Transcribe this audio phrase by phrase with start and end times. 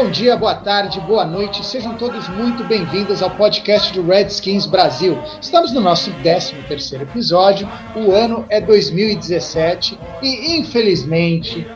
[0.00, 5.18] Bom dia, boa tarde, boa noite, sejam todos muito bem-vindos ao podcast do Redskins Brasil.
[5.42, 11.66] Estamos no nosso 13 terceiro episódio, o ano é 2017 e, infelizmente,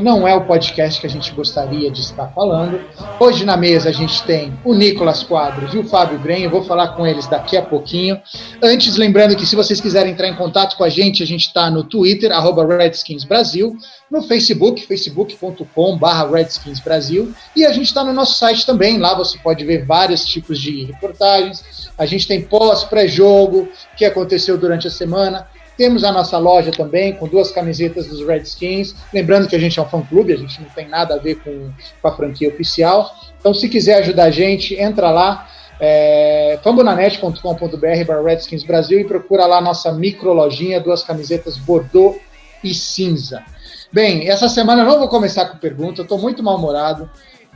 [0.00, 2.80] não é o podcast que a gente gostaria de estar falando.
[3.18, 6.88] Hoje na mesa a gente tem o Nicolas Quadros e o Fábio Gren, vou falar
[6.88, 8.20] com eles daqui a pouquinho.
[8.62, 11.70] Antes, lembrando que se vocês quiserem entrar em contato com a gente, a gente está
[11.70, 13.76] no Twitter, arroba Redskins Brasil,
[14.10, 19.38] no Facebook, facebook.com.br Redskins Brasil, e a gente está no nosso site também, lá você
[19.38, 24.90] pode ver vários tipos de reportagens, a gente tem pós, pré-jogo, que aconteceu durante a
[24.90, 25.46] semana,
[25.80, 28.94] temos a nossa loja também, com duas camisetas dos Redskins.
[29.14, 31.70] Lembrando que a gente é um fã-clube, a gente não tem nada a ver com,
[32.02, 33.10] com a franquia oficial.
[33.38, 35.48] Então, se quiser ajudar a gente, entra lá,
[35.80, 42.20] é, fambonanet.com.br Redskins Brasil e procura lá a nossa microlojinha, duas camisetas Bordeaux
[42.62, 43.42] e cinza.
[43.90, 47.08] Bem, essa semana eu não vou começar com pergunta, eu estou muito mal-humorado.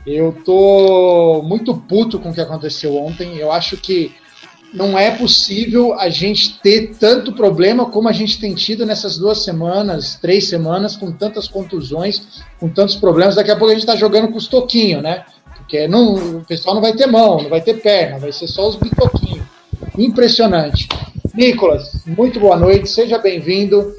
[0.03, 3.37] Eu tô muito puto com o que aconteceu ontem.
[3.37, 4.15] Eu acho que
[4.75, 9.43] não é possível a gente ter tanto problema como a gente tem tido nessas duas
[9.43, 13.35] semanas, três semanas, com tantas contusões, com tantos problemas.
[13.35, 15.25] Daqui a pouco a gente está jogando com os toquinhos, né?
[15.57, 18.67] Porque não, o pessoal não vai ter mão, não vai ter perna, vai ser só
[18.67, 19.45] os bitoquinhos.
[19.97, 20.87] Impressionante.
[21.33, 23.95] Nicolas, muito boa noite, seja bem-vindo.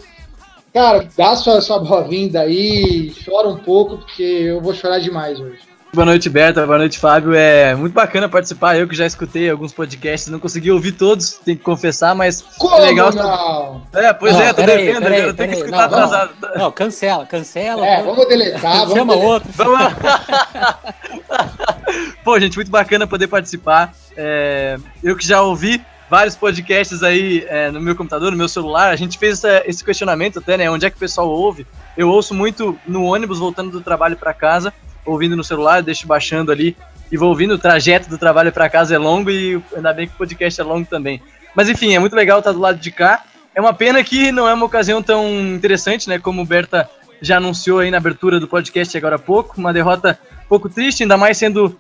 [0.72, 5.75] Cara, dá sua, sua boa-vinda aí, chora um pouco, porque eu vou chorar demais hoje.
[5.97, 6.66] Boa noite, Berta.
[6.66, 7.33] Boa noite, Fábio.
[7.34, 8.77] É muito bacana participar.
[8.77, 12.77] Eu que já escutei alguns podcasts, não consegui ouvir todos, tenho que confessar, mas Como
[12.77, 13.11] é legal.
[13.14, 13.83] não?
[13.94, 16.05] É, pois Não, é, tô devendo, peraí, eu tenho que escutar Não, não.
[16.05, 16.30] atrasado.
[16.55, 17.86] Não, cancela, cancela.
[17.86, 19.31] É, vamos deletar, vamos Chama deletar.
[19.32, 19.48] outro.
[19.54, 20.78] Vamos lá.
[22.22, 23.94] Pô, gente, muito bacana poder participar.
[24.15, 28.91] É, eu que já ouvi vários podcasts aí é, no meu computador, no meu celular,
[28.91, 30.70] a gente fez essa- esse questionamento até, né?
[30.70, 31.66] Onde é que o pessoal ouve?
[31.97, 34.75] Eu ouço muito no ônibus, voltando do trabalho para casa,
[35.06, 36.77] ouvindo no celular, deixo baixando ali
[37.11, 37.55] e vou ouvindo.
[37.55, 40.65] O trajeto do trabalho para casa é longo e ainda bem que o podcast é
[40.65, 41.22] longo também.
[41.55, 43.25] Mas enfim, é muito legal estar do lado de cá.
[43.55, 46.19] É uma pena que não é uma ocasião tão interessante, né?
[46.19, 46.89] Como o Berta
[47.22, 49.59] já anunciou aí na abertura do podcast agora há pouco.
[49.59, 51.75] Uma derrota um pouco triste, ainda mais sendo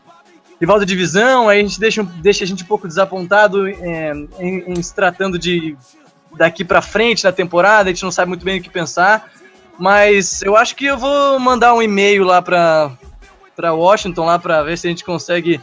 [0.58, 1.48] rival da divisão.
[1.48, 5.38] Aí a gente deixa, deixa a gente um pouco desapontado é, em, em se tratando
[5.38, 5.76] de
[6.34, 7.90] daqui para frente na temporada.
[7.90, 9.30] A gente não sabe muito bem o que pensar.
[9.78, 12.92] Mas eu acho que eu vou mandar um e-mail lá para
[13.56, 15.60] para Washington lá para ver se a gente consegue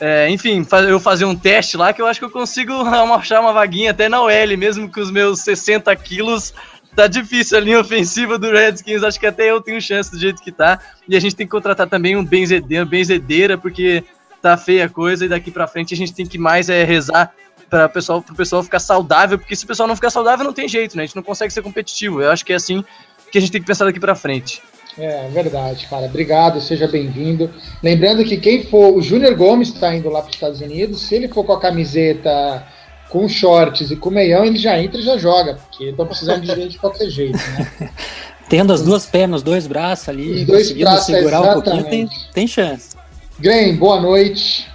[0.00, 2.72] é, enfim, eu fazer um teste lá que eu acho que eu consigo
[3.14, 6.54] achar uma vaguinha até na OL, mesmo com os meus 60 quilos.
[6.96, 10.42] Tá difícil a linha ofensiva do Redskins, acho que até eu tenho chance do jeito
[10.42, 10.80] que tá.
[11.06, 14.02] E a gente tem que contratar também um benzedeira, benzedeira porque
[14.40, 17.32] tá feia a coisa e daqui pra frente a gente tem que mais é, rezar
[17.68, 20.66] para pessoal, pro pessoal ficar saudável, porque se o pessoal não ficar saudável não tem
[20.66, 21.04] jeito, né?
[21.04, 22.20] A gente não consegue ser competitivo.
[22.20, 22.82] Eu acho que é assim
[23.30, 24.60] que a gente tem que pensar daqui pra frente.
[25.00, 26.04] É verdade, cara.
[26.06, 27.50] Obrigado, seja bem-vindo.
[27.82, 31.00] Lembrando que quem for, o Júnior Gomes está indo lá para os Estados Unidos.
[31.00, 32.66] Se ele for com a camiseta
[33.08, 36.46] com shorts e com meião, ele já entra e já joga, porque estão precisando de
[36.48, 37.90] gente de qualquer jeito, né?
[38.48, 42.02] Tendo as duas pernas, os dois braços ali, Os dois braços, segurar um pouquinho, tem,
[42.02, 42.32] exatamente.
[42.32, 42.96] tem chance.
[43.38, 44.68] Graham, boa noite.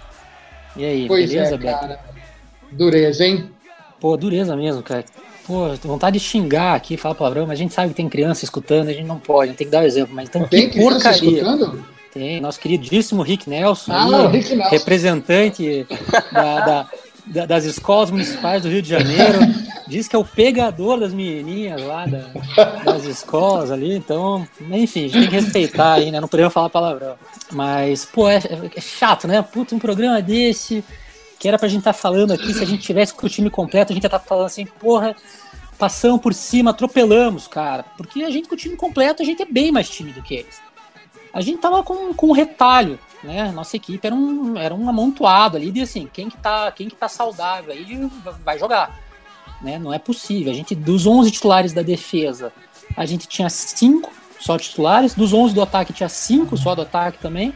[0.75, 1.79] E aí, Pois beleza, é, Beto?
[1.79, 1.99] cara.
[2.71, 3.49] Dureza, hein?
[3.99, 5.05] Pô, dureza mesmo, cara.
[5.45, 8.89] Pô, vontade de xingar aqui, falar palavrão, mas a gente sabe que tem criança escutando,
[8.89, 10.15] a gente não pode, a gente tem que dar o exemplo.
[10.15, 11.29] Mas então, Tem que porcaria.
[11.41, 11.85] escutando?
[12.11, 14.69] Tem, nosso queridíssimo Rick Nelson, Ah, aí, Rick Nelson.
[14.71, 15.85] representante
[16.31, 16.87] da- da-
[17.27, 19.39] da- das escolas municipais do Rio de Janeiro,
[19.87, 25.07] diz que é o pegador das menininhas lá da- das escolas ali, então, enfim, a
[25.09, 26.19] gente tem que respeitar aí, né?
[26.21, 27.15] Não podemos falar palavrão.
[27.51, 28.37] Mas, pô, é,
[28.75, 29.41] é chato, né?
[29.43, 30.83] Puta, um programa desse,
[31.45, 33.91] que era pra gente estar falando aqui, se a gente tivesse com o time completo,
[33.91, 35.15] a gente ia estar falando assim, porra,
[35.77, 37.85] passamos por cima, atropelamos, cara.
[37.95, 40.33] Porque a gente com o time completo, a gente é bem mais time do que
[40.33, 40.59] eles.
[41.31, 43.51] A gente tava com, com um retalho, né?
[43.51, 46.95] Nossa equipe era um, era um amontoado ali de assim, quem que tá, quem que
[46.95, 48.09] tá saudável aí
[48.43, 48.99] vai jogar,
[49.61, 49.77] né?
[49.77, 50.51] Não é possível.
[50.51, 52.51] A gente dos 11 titulares da defesa,
[52.97, 57.19] a gente tinha cinco só titulares, dos 11 do ataque tinha cinco só do ataque
[57.19, 57.53] também.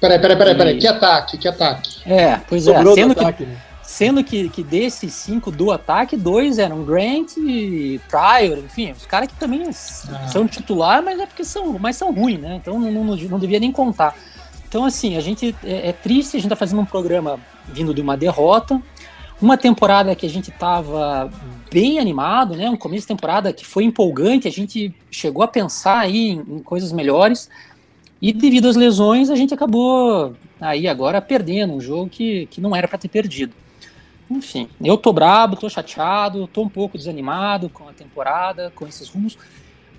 [0.00, 0.78] Peraí, peraí, peraí, peraí.
[0.78, 2.00] Que ataque, que ataque.
[2.10, 3.56] É, pois Sobrou é, do sendo que ataque, né?
[3.82, 9.28] Sendo que, que desses cinco do ataque, dois eram Grant e Pryor, enfim, os caras
[9.28, 10.28] que também Ah.
[10.28, 12.54] são titular, mas é porque são, mas são ruins, né?
[12.54, 14.14] Então não, não, não devia nem contar.
[14.68, 18.00] Então, assim, a gente é, é triste, a gente tá fazendo um programa vindo de
[18.00, 18.80] uma derrota.
[19.42, 21.30] uma temporada que a gente estava
[21.72, 22.70] bem animado, né?
[22.70, 26.58] Um começo de temporada que foi empolgante, a gente chegou a pensar aí em, em
[26.62, 27.50] coisas melhores.
[28.20, 32.76] E devido às lesões, a gente acabou aí agora perdendo um jogo que, que não
[32.76, 33.54] era para ter perdido.
[34.30, 39.08] Enfim, eu tô brabo, tô chateado, tô um pouco desanimado com a temporada, com esses
[39.08, 39.36] rumos,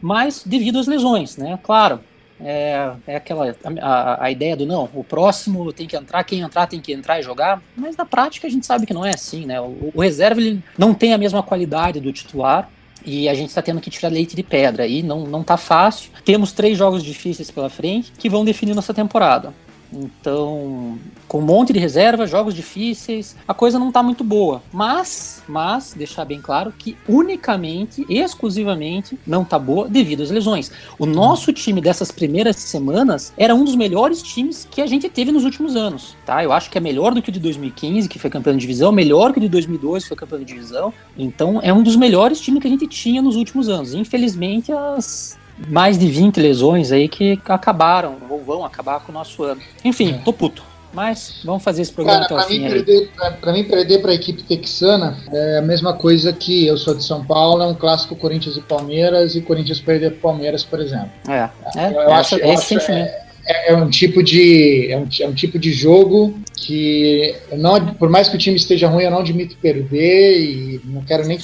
[0.01, 1.59] mas devido às lesões, né?
[1.61, 1.99] Claro,
[2.39, 6.65] é, é aquela a, a, ideia do não, o próximo tem que entrar, quem entrar
[6.65, 9.45] tem que entrar e jogar, mas na prática a gente sabe que não é assim,
[9.45, 9.59] né?
[9.59, 12.69] O, o reserva ele não tem a mesma qualidade do titular,
[13.05, 16.11] e a gente está tendo que tirar leite de pedra e não, não tá fácil.
[16.23, 19.53] Temos três jogos difíceis pela frente que vão definir nossa temporada.
[19.93, 20.97] Então,
[21.27, 24.61] com um monte de reserva, jogos difíceis, a coisa não tá muito boa.
[24.71, 30.71] Mas, mas, deixar bem claro que unicamente, exclusivamente, não tá boa devido às lesões.
[30.97, 35.31] O nosso time dessas primeiras semanas era um dos melhores times que a gente teve
[35.31, 36.43] nos últimos anos, tá?
[36.43, 38.91] Eu acho que é melhor do que o de 2015, que foi campeão de divisão,
[38.91, 40.93] melhor que o de 2012, que foi campeão de divisão.
[41.17, 43.93] Então, é um dos melhores times que a gente tinha nos últimos anos.
[43.93, 49.43] Infelizmente, as mais de 20 lesões aí que acabaram, ou vão acabar com o nosso
[49.43, 49.61] ano.
[49.83, 50.17] Enfim, é.
[50.23, 50.63] tô puto.
[50.93, 52.67] Mas vamos fazer esse programa Cara, até o fim.
[52.67, 56.77] Perder, pra, pra, mim, perder para a equipe texana é a mesma coisa que eu
[56.77, 60.63] sou de São Paulo, é um clássico Corinthians e Palmeiras, e Corinthians perder para Palmeiras,
[60.63, 61.09] por exemplo.
[61.29, 63.09] É, é, eu, eu acho, é esse sentimento.
[63.45, 68.07] É, é, um tipo de é um, é um, tipo de jogo que não por
[68.07, 71.39] mais que o time esteja ruim eu não admito perder e não quero nem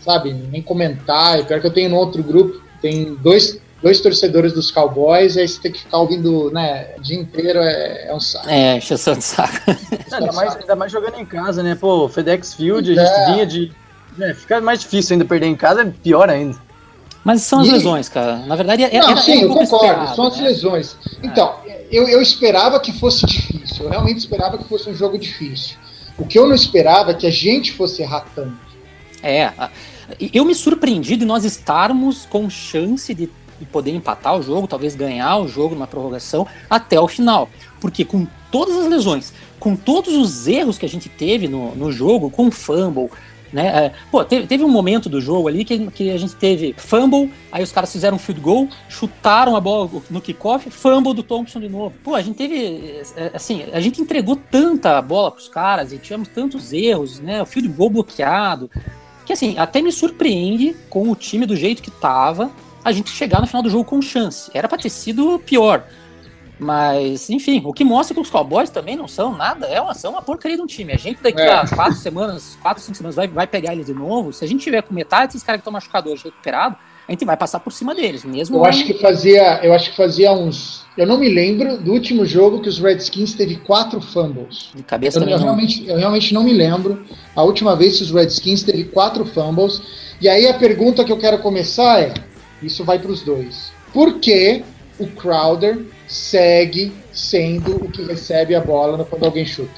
[0.00, 4.52] sabe nem comentar é pior que eu tenho no outro grupo tem dois dois torcedores
[4.52, 8.20] dos Cowboys, aí você tem que ficar ouvindo, né, o dia inteiro é, é um
[8.20, 8.48] saco.
[8.48, 9.58] É, encheção de saco.
[10.10, 11.74] ainda, mais, ainda mais jogando em casa, né?
[11.74, 13.32] Pô, FedEx Field, a gente é.
[13.32, 13.72] vinha de.
[14.20, 16.56] É, fica mais difícil ainda perder em casa, é pior ainda.
[17.24, 17.72] Mas são as e...
[17.72, 18.36] lesões, cara.
[18.46, 18.98] Na verdade, é.
[18.98, 20.48] Não, era, sim, um eu concordo, esperado, são as né?
[20.48, 20.96] lesões.
[21.22, 21.56] Então,
[21.90, 25.76] eu, eu esperava que fosse difícil, eu realmente esperava que fosse um jogo difícil.
[26.18, 28.72] O que eu não esperava é que a gente fosse errar tanto.
[29.22, 29.52] É,
[30.32, 33.28] eu me surpreendi de nós estarmos com chance de
[33.60, 37.48] e poder empatar o jogo, talvez ganhar o jogo numa prorrogação até o final.
[37.80, 41.92] Porque com todas as lesões, com todos os erros que a gente teve no, no
[41.92, 43.10] jogo, com fumble,
[43.52, 43.66] né?
[43.66, 47.30] É, pô, teve, teve, um momento do jogo ali que, que a gente teve fumble,
[47.50, 51.60] aí os caras fizeram um field goal, chutaram a bola no kickoff, fumble do Thompson
[51.60, 51.94] de novo.
[52.02, 56.28] Pô, a gente teve, é, assim, a gente entregou tanta bola pros caras e tivemos
[56.28, 57.42] tantos erros, né?
[57.42, 58.70] O field goal bloqueado,
[59.26, 62.50] que assim, até me surpreende com o time do jeito que tava,
[62.84, 64.50] a gente chegar no final do jogo com chance.
[64.54, 65.86] Era pra ter sido pior.
[66.58, 70.12] Mas, enfim, o que mostra que os Cowboys também não são nada, é uma, são
[70.12, 70.92] uma porcaria de um time.
[70.92, 71.52] A gente daqui é.
[71.52, 74.32] a quatro semanas, quatro, cinco semanas vai, vai pegar eles de novo.
[74.32, 77.24] Se a gente tiver com metade desses caras que estão machucados hoje recuperados, a gente
[77.24, 78.58] vai passar por cima deles, mesmo.
[78.58, 82.24] Eu acho que fazia, eu acho que fazia uns, eu não me lembro do último
[82.24, 84.70] jogo que os Redskins teve quatro fumbles.
[84.72, 88.12] De cabeça eu, eu realmente, eu realmente não me lembro a última vez que os
[88.12, 89.82] Redskins teve quatro fumbles.
[90.20, 92.14] E aí a pergunta que eu quero começar é
[92.62, 93.72] isso vai para os dois.
[93.92, 94.62] Por que
[94.98, 99.70] o Crowder segue sendo o que recebe a bola quando alguém chuta?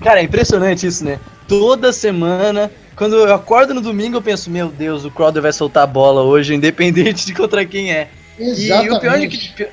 [0.00, 1.18] Cara, é impressionante isso, né?
[1.48, 5.84] Toda semana, quando eu acordo no domingo, eu penso, meu Deus, o Crowder vai soltar
[5.84, 8.08] a bola hoje, independente de contra quem é.
[8.38, 8.86] Exatamente.
[8.86, 9.68] E o pior, é que,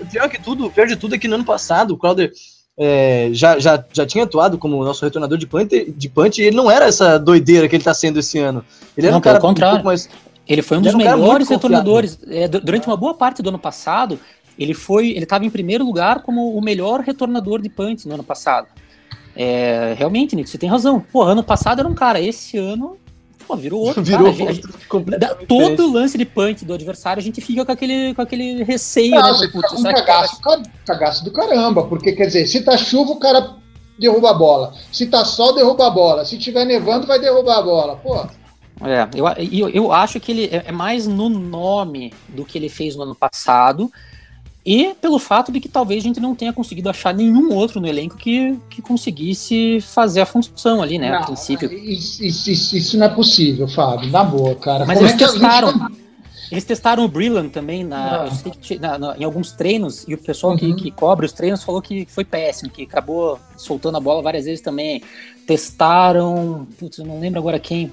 [0.00, 2.32] o pior que tudo, o pior de tudo é que no ano passado o Crowder
[2.78, 6.56] é, já, já, já tinha atuado como nosso retornador de punch, de punch e ele
[6.56, 8.64] não era essa doideira que ele tá sendo esse ano.
[8.96, 10.08] Ele era não, um cara um pouco mais
[10.48, 12.18] ele foi um dos melhores retornadores.
[12.26, 14.18] É, durante uma boa parte do ano passado,
[14.58, 15.10] ele foi.
[15.10, 18.68] Ele estava em primeiro lugar como o melhor retornador de punts no ano passado.
[19.36, 21.00] É, realmente, Nico, você tem razão.
[21.00, 22.96] Pô, ano passado era um cara, esse ano
[23.46, 24.02] pô, virou outro.
[24.04, 24.50] Virou cara.
[24.50, 29.12] outro todo lance de punch do adversário, a gente fica com aquele, com aquele receio,
[29.12, 29.28] Não, né?
[29.30, 30.62] Você fica um cagaço, vai...
[30.86, 33.56] cagaço do caramba, porque quer dizer, se tá chuva, o cara
[33.98, 34.74] derruba a bola.
[34.92, 36.24] Se tá sol, derruba a bola.
[36.24, 37.96] Se tiver nevando, vai derrubar a bola.
[37.96, 38.26] Pô.
[38.80, 42.68] É, eu, eu, eu acho que ele é, é mais no nome do que ele
[42.68, 43.90] fez no ano passado
[44.70, 47.86] e pelo fato de que talvez a gente não tenha conseguido achar nenhum outro no
[47.86, 51.72] elenco que, que conseguisse fazer a função ali, né, não, a princípio.
[51.72, 54.84] Isso, isso, isso, não é possível, Fábio, na boa, cara.
[54.84, 55.98] Mas Como eles é testaram, gente...
[56.52, 58.28] eles testaram o Brillant também na,
[58.78, 60.58] na, na, em alguns treinos e o pessoal uhum.
[60.58, 64.44] que, que cobre os treinos falou que foi péssimo, que acabou soltando a bola várias
[64.44, 65.02] vezes também.
[65.46, 67.90] Testaram, putz, eu não lembro agora quem,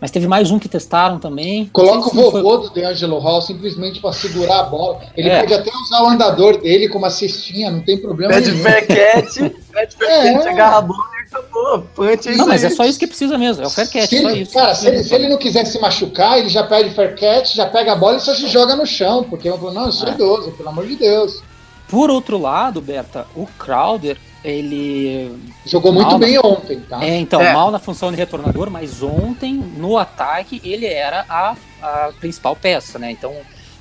[0.00, 1.66] mas teve mais um que testaram também.
[1.72, 2.68] Coloca o vovô foi...
[2.68, 5.00] do DeAngelo Hall simplesmente para segurar a bola.
[5.16, 5.40] Ele é.
[5.40, 9.96] pode até usar o andador dele como uma cestinha, não tem problema Pede Faircat, pede
[9.96, 10.48] Faircat, é.
[10.48, 11.86] agarra a bola e acabou.
[11.94, 14.54] Punch, é não, mas é só isso que precisa mesmo, é o Faircat, só isso.
[14.54, 17.92] Cara, se ele, se ele, não quiser se machucar, ele já pede Faircat, já pega
[17.92, 20.12] a bola e só se joga no chão, porque eu não, eu sou é.
[20.12, 21.42] idoso, pelo amor de Deus.
[21.88, 25.36] Por outro lado, Berta, o Crowder ele.
[25.66, 27.04] Jogou muito Mal, bem ontem, tá?
[27.04, 27.52] É, então, É.
[27.52, 32.98] mal na função de retornador, mas ontem, no ataque, ele era a, a principal peça,
[32.98, 33.10] né?
[33.10, 33.34] Então,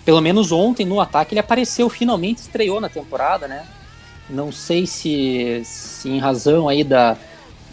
[0.05, 3.65] pelo menos ontem, no ataque, ele apareceu, finalmente estreou na temporada, né?
[4.29, 7.17] Não sei se, se em razão aí da,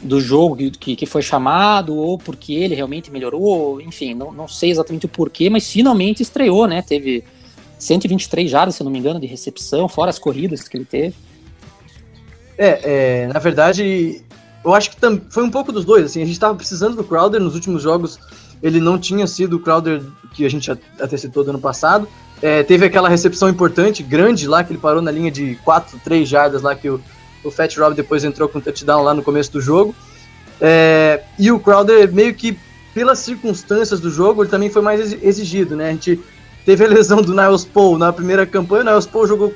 [0.01, 4.71] do jogo que, que foi chamado, ou porque ele realmente melhorou, enfim, não, não sei
[4.71, 6.83] exatamente o porquê, mas finalmente estreou, né?
[6.83, 7.25] Teve
[7.79, 11.15] 123 jardas, se não me engano, de recepção, fora as corridas que ele teve.
[12.59, 12.81] É,
[13.25, 14.23] é, na verdade,
[14.65, 14.97] eu acho que
[15.31, 16.05] foi um pouco dos dois.
[16.07, 18.19] Assim, a gente tava precisando do Crowder nos últimos jogos.
[18.63, 22.09] Ele não tinha sido o Crowder que a gente até citou do ano passado.
[22.43, 26.29] É, teve aquela recepção importante, grande lá, que ele parou na linha de 4, 3
[26.29, 27.01] jardas lá, que o,
[27.45, 29.95] o Fat Rob depois entrou com um touchdown lá no começo do jogo.
[30.61, 32.59] É, e o Crowder, meio que
[32.95, 35.89] pelas circunstâncias do jogo, ele também foi mais exi- exigido, né?
[35.89, 36.21] A gente
[36.65, 39.55] teve a lesão do Niles Paul na primeira campanha, o Niles Paul jogou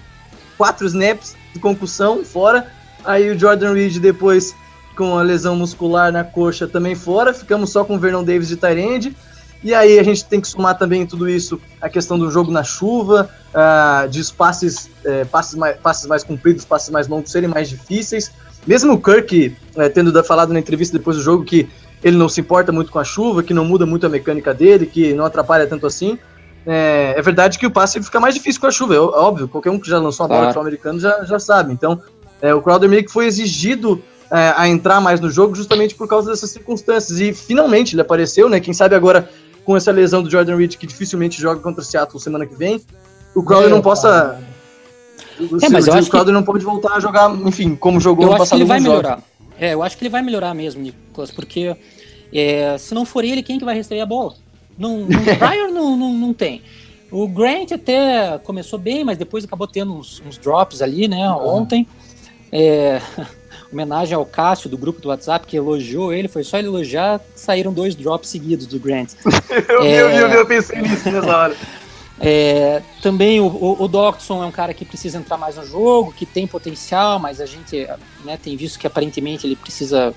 [0.58, 2.70] quatro snaps de concussão fora,
[3.04, 4.54] aí o Jordan Reed depois
[4.96, 8.56] com a lesão muscular na coxa também fora, ficamos só com o Vernon Davis de
[8.56, 9.16] Tyrande,
[9.62, 12.62] e aí a gente tem que somar também tudo isso a questão do jogo na
[12.62, 17.68] chuva, ah, de passes, eh, passes, mais, passes mais compridos, passes mais longos serem mais
[17.68, 18.32] difíceis,
[18.66, 21.68] mesmo o Kirk eh, tendo falado na entrevista depois do jogo que
[22.02, 24.86] ele não se importa muito com a chuva, que não muda muito a mecânica dele,
[24.86, 26.18] que não atrapalha tanto assim.
[26.66, 29.70] É, é verdade que o passe fica mais difícil com a chuva, é óbvio, qualquer
[29.70, 30.48] um que já lançou uma bola Claro.
[30.48, 31.72] de futebol americano já, já sabe.
[31.72, 32.00] Então,
[32.42, 36.06] é, o Crowder meio que foi exigido é, a entrar mais no jogo justamente por
[36.08, 37.18] causa dessas circunstâncias.
[37.20, 38.60] E finalmente ele apareceu, né?
[38.60, 39.28] Quem sabe agora
[39.64, 42.80] com essa lesão do Jordan Reed, que dificilmente joga contra o Seattle semana que vem,
[43.34, 44.40] o Crowder Meu não possa.
[45.38, 48.00] O, É, mas eu o acho que- Crowder não pode voltar a jogar, enfim, como
[48.00, 48.98] jogou Eu no acho que passado ele vai jogos.
[48.98, 49.22] melhorar.
[49.58, 51.76] É, eu acho que ele vai melhorar mesmo, Nicolas, porque
[52.32, 54.34] é, se não for ele, quem que vai receber a bola?
[54.78, 55.06] Não, não,
[55.38, 56.62] Pryor não, não, não tem.
[57.10, 61.86] O Grant até começou bem, mas depois acabou tendo uns, uns drops ali, né, ontem.
[62.52, 63.00] É,
[63.72, 67.72] homenagem ao Cássio, do grupo do WhatsApp, que elogiou ele, foi só ele elogiar, saíram
[67.72, 69.12] dois drops seguidos do Grant.
[69.68, 70.36] Eu, vi, eu, vi, eu, É.
[70.36, 71.56] eu pensei nisso nessa hora.
[72.22, 76.12] É, também o, o, o Doctson é um cara que precisa entrar mais no jogo,
[76.12, 77.88] que tem potencial, mas a gente
[78.26, 80.14] né, tem visto que aparentemente ele precisa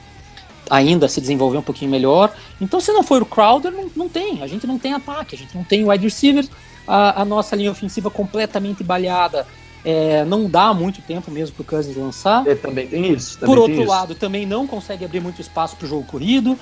[0.69, 2.33] ainda se desenvolver um pouquinho melhor.
[2.59, 4.41] Então, se não for o Crowder, não, não tem.
[4.41, 6.45] A gente não tem ataque, a gente não tem wide receiver.
[6.85, 9.47] A, a nossa linha ofensiva completamente balhada.
[9.85, 12.47] É, não dá muito tempo mesmo pro Cousins lançar.
[12.47, 13.37] É, também tem isso.
[13.37, 13.91] Também Por tem outro isso.
[13.91, 16.57] lado, também não consegue abrir muito espaço pro jogo corrido.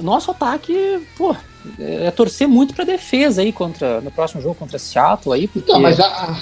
[0.00, 1.34] Nosso ataque, pô,
[1.78, 5.68] é é torcer muito pra defesa aí contra no próximo jogo contra Seattle aí, porque
[5.68, 6.38] Então, mas a,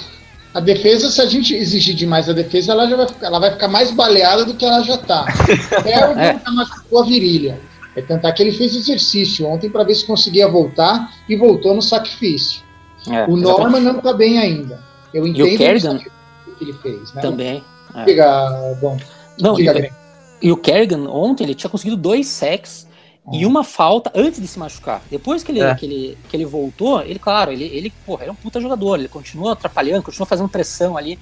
[0.53, 3.51] a, defesa, se a gente exigir demais a defesa, ela já vai, ficar- ela vai
[3.51, 5.23] ficar mais baleada do que ela já tá.
[5.83, 6.33] Harry É.
[6.33, 7.59] nunca machucou a virilha.
[7.95, 11.81] É tentar que ele fez exercício ontem para ver se conseguia voltar e voltou no
[11.81, 12.61] sacrifício.
[13.07, 13.41] É, O exatamente.
[13.41, 14.83] Norman não tá bem ainda.
[15.11, 15.99] Eu E o entendo Kerrigan?
[16.59, 17.21] Que ele fez, né?
[17.21, 17.63] também.
[17.95, 18.05] é.
[18.05, 18.97] Diga, bom,
[19.39, 19.93] Não, diga, e, Greg.
[20.43, 22.87] e o Kerrigan ontem ele tinha conseguido dois sacks
[23.31, 25.01] e uma falta antes de se machucar.
[25.09, 25.73] Depois que ele, É.
[25.75, 29.07] que ele, que ele voltou, ele, claro, ele, ele porra, era um puta jogador, ele
[29.07, 31.17] continuou atrapalhando, continuou fazendo pressão ali.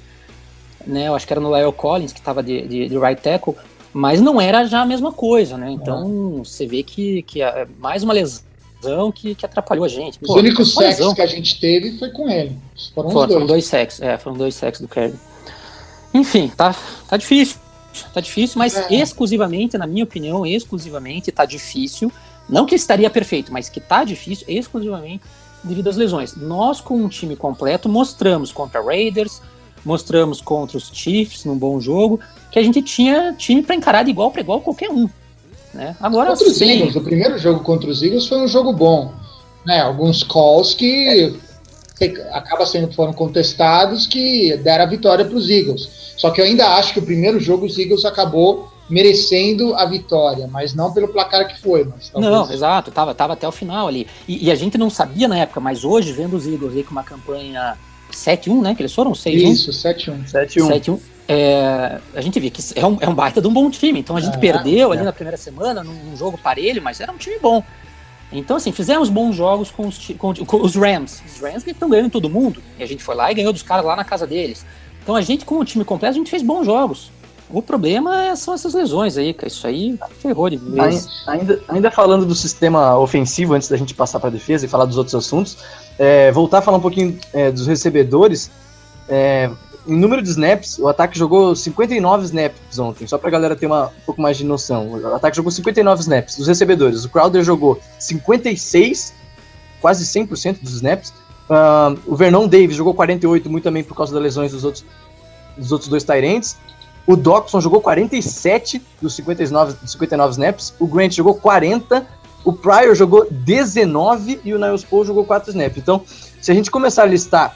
[0.86, 3.56] Né, eu acho que era no Lyle Collins que tava de, de, de right tackle,
[3.92, 5.70] mas não era já a mesma coisa, né?
[5.70, 8.47] Então você vê que, que é mais uma lesão
[9.14, 10.18] que, que atrapalhou a gente.
[10.22, 11.16] Os Pô, únicos só sacks lesão.
[11.16, 12.58] que a gente teve foi com ele.
[12.94, 13.48] Foram os Foram, foram dois.
[13.48, 15.18] dois sacks, é, foram dois sacks do Kerrigan.
[16.14, 16.76] Enfim, tá,
[17.08, 17.58] tá difícil.
[18.14, 18.94] Tá difícil, mas É.
[18.96, 22.12] exclusivamente, na minha opinião, exclusivamente tá difícil.
[22.48, 25.24] Não que estaria perfeito, mas que tá difícil exclusivamente
[25.64, 26.36] devido às lesões.
[26.36, 29.42] Nós, com um time completo, mostramos contra Raiders,
[29.84, 32.20] mostramos contra os Chiefs num bom jogo,
[32.52, 35.10] que a gente tinha time para encarar de igual para igual qualquer um.
[35.78, 35.96] Né?
[36.02, 39.14] Agora Contra os Eagles, o primeiro jogo contra os Eagles foi um jogo bom.
[39.64, 39.80] Né?
[39.80, 41.36] Alguns calls que
[42.32, 45.88] acaba sendo foram contestados que deram a vitória para os Eagles.
[46.18, 50.48] Só que eu ainda acho que o primeiro jogo os Eagles acabou merecendo a vitória,
[50.48, 51.84] mas não pelo placar que foi.
[51.84, 54.08] Mas talvez- Não, exato, tava, tava até o final ali.
[54.28, 56.92] E, e a gente não sabia na época, mas hoje, vendo os Eagles aí com
[56.92, 57.78] uma campanha
[58.12, 58.74] 7-1, né?
[58.74, 59.52] Que eles foram 6-1.
[59.52, 60.24] Isso, 7-1.
[60.32, 61.00] 7-1.
[61.28, 61.30] 7-1.
[61.30, 64.00] É, a gente vê que é um, é um baita de um bom time.
[64.00, 65.04] Então a gente É, perdeu ali é.
[65.04, 67.64] na primeira semana, num, num jogo parelho, mas era um time bom.
[68.32, 71.22] Então, assim, fizemos bons jogos com os, com, com os Rams.
[71.26, 72.62] Os Rams que estão ganhando todo mundo.
[72.78, 74.66] E a gente foi lá e ganhou dos caras lá na casa deles.
[75.02, 77.10] Então a gente, com o time completo, a gente fez bons jogos.
[77.50, 79.48] O problema é- são essas lesões aí, cara.
[79.48, 81.08] Isso aí ferrou de vez.
[81.26, 84.68] Ai- Ainda, ainda falando do sistema ofensivo, antes da gente passar para a defesa e
[84.68, 85.58] falar dos outros assuntos,
[85.98, 88.52] é, voltar a falar um pouquinho é, dos recebedores.
[89.08, 89.50] É,
[89.88, 93.66] em número de snaps, o ataque jogou 59 snaps ontem, só para a galera ter
[93.66, 94.90] uma, um pouco mais de noção.
[94.92, 97.06] O ataque jogou 59 snaps dos recebedores.
[97.06, 99.14] O Crowder jogou 56,
[99.80, 101.14] quase 100% dos snaps.
[101.50, 104.86] Ah, o Vernon Davis jogou 48, muito também por causa das lesões dos outros,
[105.58, 106.58] dos outros dois Tyrants.
[107.06, 112.06] O Doxson jogou 47 dos 59, dos 59 snaps, o Grant jogou 40,
[112.44, 115.78] o Pryor jogou 19 e o Niles Paul jogou 4 snaps.
[115.78, 116.04] Então,
[116.42, 117.56] se a gente começar a listar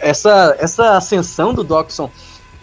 [0.00, 2.10] essa, essa ascensão do Doxson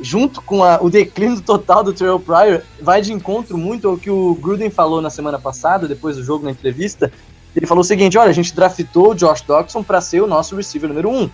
[0.02, 4.10] junto com a, o declínio total do Terrell Pryor, vai de encontro muito ao que
[4.10, 7.12] o Gruden falou na semana passada, depois do jogo, na entrevista.
[7.56, 10.56] Ele falou o seguinte: olha, a gente draftou o Josh Doxson para ser o nosso
[10.56, 11.22] receiver número 1.
[11.22, 11.30] Um.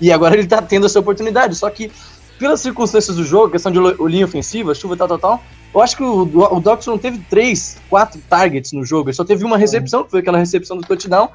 [0.00, 1.54] E agora ele tá tendo essa oportunidade.
[1.54, 1.90] Só que,
[2.38, 5.44] pelas circunstâncias do jogo, questão de linha ofensiva, chuva, tal, tal, tal,
[5.74, 9.10] eu acho que o, o Doxson não teve três, quatro targets no jogo.
[9.10, 11.28] Ele só teve uma recepção, que foi aquela recepção do touchdown.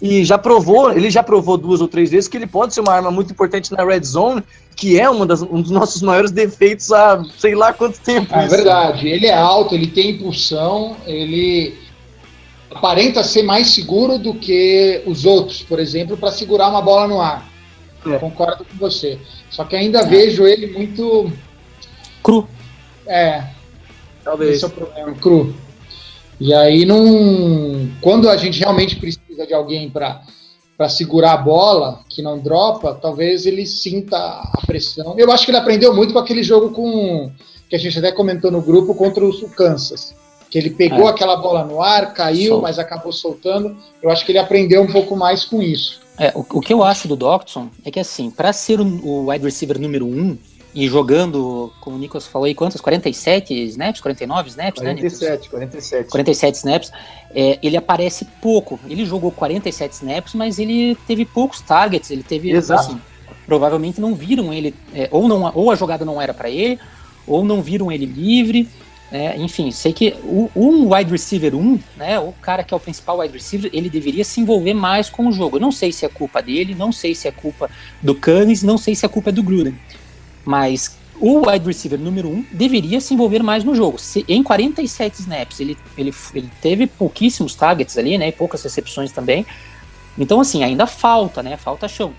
[0.00, 2.92] E já provou, ele já provou duas ou três vezes que ele pode ser uma
[2.92, 4.42] arma muito importante na red zone,
[4.74, 8.34] que é uma das, um dos nossos maiores defeitos há sei lá quanto tempo.
[8.34, 11.78] É verdade, ele é alto, ele tem impulsão, ele
[12.70, 17.20] aparenta ser mais seguro do que os outros, por exemplo, para segurar uma bola no
[17.20, 17.50] ar.
[18.06, 18.18] É.
[18.18, 19.18] Concordo com você.
[19.50, 20.06] Só que ainda é.
[20.06, 21.30] vejo ele muito
[22.22, 22.48] cru.
[23.06, 23.44] É.
[24.24, 24.56] Talvez.
[24.56, 25.54] Esse é o problema, cru.
[26.40, 27.88] E aí não.
[28.00, 30.22] Quando a gente realmente precisa de alguém para
[30.76, 35.14] para segurar a bola, que não dropa, talvez ele sinta a pressão.
[35.18, 37.30] Eu acho que ele aprendeu muito com aquele jogo com
[37.68, 40.14] que a gente até comentou no grupo contra o Kansas,
[40.50, 41.10] que ele pegou é.
[41.10, 42.62] aquela bola no ar, caiu, Sol.
[42.62, 43.76] mas acabou soltando.
[44.02, 46.00] Eu acho que ele aprendeu um pouco mais com isso.
[46.16, 49.30] É, o, o que eu acho do Doctson é que assim, para ser o, o
[49.30, 50.38] wide receiver número um,
[50.74, 52.80] e jogando, como o Nicolas falou aí, quantos?
[52.80, 54.00] 47 snaps?
[54.00, 56.10] 49 snaps, 47, né, 47.
[56.10, 56.92] 47 snaps.
[57.34, 58.78] É, ele aparece pouco.
[58.88, 62.10] Ele jogou 47 snaps, mas ele teve poucos targets.
[62.10, 62.50] Ele teve.
[62.50, 62.82] Exato.
[62.82, 63.00] Assim,
[63.46, 66.78] provavelmente não viram ele, é, ou, não, ou a jogada não era para ele,
[67.26, 68.68] ou não viram ele livre.
[69.12, 72.78] É, enfim, sei que o, um wide receiver 1, né, o cara que é o
[72.78, 75.56] principal wide receiver, ele deveria se envolver mais com o jogo.
[75.56, 77.68] Eu não sei se é culpa dele, não sei se é culpa
[78.00, 79.76] do Canis, não sei se é culpa do Gruden.
[80.50, 84.00] Mas o wide receiver número 1 um deveria se envolver mais no jogo.
[84.00, 88.28] Se, em 47 snaps, ele, ele, ele teve pouquíssimos targets ali, né?
[88.28, 89.46] E poucas recepções também.
[90.18, 91.56] Então, assim, ainda falta, né?
[91.56, 92.12] Falta chão.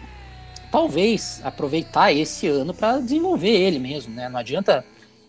[0.71, 4.29] Talvez aproveitar esse ano para desenvolver ele mesmo, né?
[4.29, 4.85] Não adianta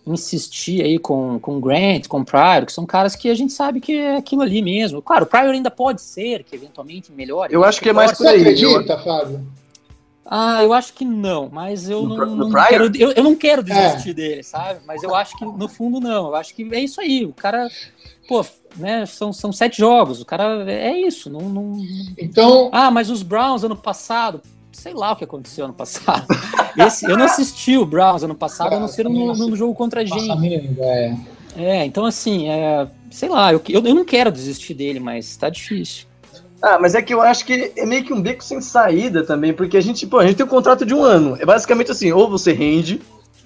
[0.06, 3.96] insistir aí com, com Grant, com Pryor, que são caras que a gente sabe que
[3.96, 5.02] é aquilo ali mesmo.
[5.02, 7.52] Claro, o Pryor ainda pode ser que eventualmente melhore.
[7.52, 8.44] Eu acho que é mais por aí.
[8.44, 9.40] Você acredita, Fábio?
[10.34, 13.62] Ah, eu acho que não, mas eu no, não, não quero, eu, eu, não quero
[13.62, 14.14] desistir é.
[14.14, 14.80] dele, sabe?
[14.86, 16.28] Mas eu acho que no fundo não.
[16.28, 17.26] Eu acho que é isso aí.
[17.26, 17.68] O cara,
[18.26, 18.42] pô,
[18.74, 19.04] né?
[19.04, 20.22] São, são sete jogos.
[20.22, 21.28] O cara é isso.
[21.28, 21.76] Não, não.
[22.16, 22.70] Então.
[22.72, 24.40] Ah, mas os Browns ano passado,
[24.72, 26.26] sei lá o que aconteceu ano passado.
[26.78, 30.00] Esse, eu não assisti o Browns ano passado, a não ser no, no, jogo contra
[30.00, 30.80] a gente.
[30.80, 31.16] É.
[31.58, 35.50] é, então assim, é, sei lá, eu, eu, eu não quero desistir dele, mas tá
[35.50, 36.06] difícil.
[36.62, 39.52] Ah, mas é que eu acho que é meio que um beco sem saída também,
[39.52, 41.36] porque a gente, pô, a gente tem um contrato de um ano.
[41.40, 43.00] É basicamente assim, ou você rende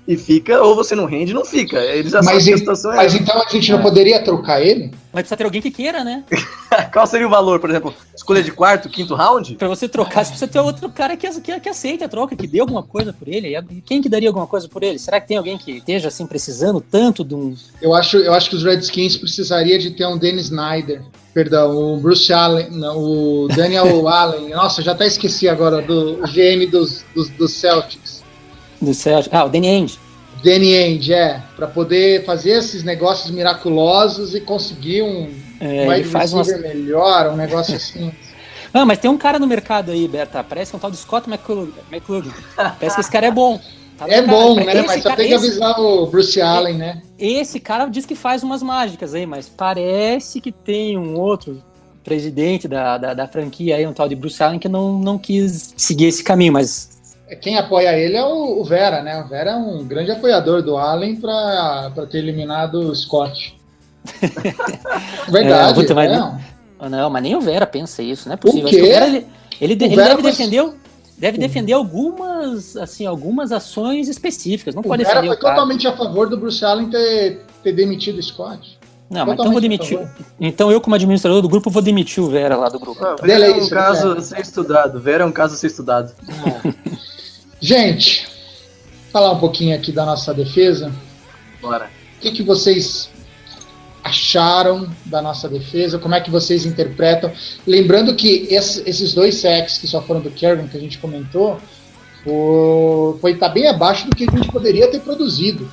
[0.07, 1.79] e fica, ou você não rende e não fica.
[1.79, 3.83] Eles já mas, a situação é Mas então a gente não é.
[3.83, 4.92] poderia trocar ele?
[5.12, 6.24] Mas precisa ter alguém que queira, né?
[6.92, 7.92] Qual seria o valor, por exemplo?
[8.14, 9.57] Escolha de quarto, quinto round?
[9.57, 12.46] Pra você trocar, você precisa ter outro cara que, que, que aceite a troca, que
[12.46, 13.55] dê alguma coisa por ele.
[13.85, 14.98] Quem que daria alguma coisa por ele?
[14.98, 17.57] Será que tem alguém que esteja assim precisando tanto de um.
[17.81, 21.02] Eu acho, eu acho que os Redskins precisaria de ter um Dennis Snyder.
[21.37, 24.49] Perdão, o Bruce Allen, não, o Daniel Allen.
[24.49, 28.25] Nossa, já até esqueci agora do GM dos, dos, dos Celtics.
[28.81, 29.35] Do Celtics.
[29.35, 29.99] Ah, o Danny Ainge.
[30.42, 31.42] Danny Ainge, é.
[31.55, 36.49] Para poder fazer esses negócios miraculosos e conseguir um é, wide faz umas...
[36.59, 38.11] melhor, um negócio assim.
[38.72, 41.70] Ah, mas tem um cara no mercado aí, Berta, parece um tal de Scott McClung.
[42.57, 43.61] Parece que esse cara é bom.
[43.99, 44.83] Tá é bom, né?
[44.83, 47.03] Mas só cara, tem que avisar esse, o Bruce Allen, né?
[47.19, 51.63] Esse cara diz que faz umas mágicas aí, mas parece que tem um outro
[52.05, 55.75] presidente da, da, da franquia aí, um tal de Bruce Allen, que não, não quis
[55.77, 56.97] seguir esse caminho, mas
[57.41, 59.21] quem apoia ele é o, Vera, né?
[59.21, 63.57] O Vera é um grande apoiador do Allen para ter eliminado o Scott.
[65.29, 66.39] Verdade, é, mas, não.
[66.89, 68.67] não, mas nem o Vera pensa isso, não é possível.
[68.67, 69.27] O o Vera, ele,
[69.61, 70.63] ele, ele deve defender
[71.18, 74.74] deve defender algumas assim algumas ações específicas.
[74.74, 78.18] Não o pode Vera defender foi totalmente a favor do Bruce Allen ter, ter demitido
[78.18, 78.79] o Scott.
[79.09, 80.00] Não, mas então vou demitir.
[80.40, 83.00] Então eu, como administrador do grupo, vou demitir o Vera lá do grupo.
[83.00, 85.00] Não, Vera é um caso a ser estudado.
[85.00, 86.12] Vera é um caso a ser estudado.
[87.61, 88.29] Gente,
[89.12, 90.92] falar um pouquinho aqui da nossa defesa.
[91.62, 91.88] Bora.
[92.16, 93.09] O que, que vocês
[94.07, 95.99] acharam da nossa defesa?
[95.99, 97.33] Como é que vocês interpretam?
[97.66, 101.59] Lembrando que esses dois sacks que só foram do Kerwin, que a gente comentou,
[103.21, 105.71] foi estar tá bem abaixo do que a gente poderia ter produzido.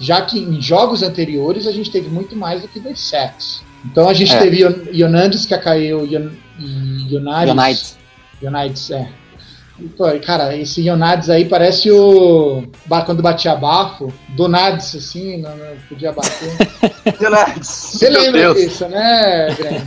[0.00, 3.62] Já que em jogos anteriores a gente teve muito mais do que dois sacks.
[3.84, 4.38] Então a gente é.
[4.38, 4.62] teve
[4.92, 7.96] Yonandes que caiu, United,
[8.42, 9.27] United, é, Pô,
[10.24, 12.64] cara, esse Ionades aí parece o.
[13.06, 16.56] Quando batia bafo, Donades, assim, não, não podia bater.
[17.62, 18.56] Você Meu lembra Deus.
[18.56, 19.86] disso, né, Grêmio?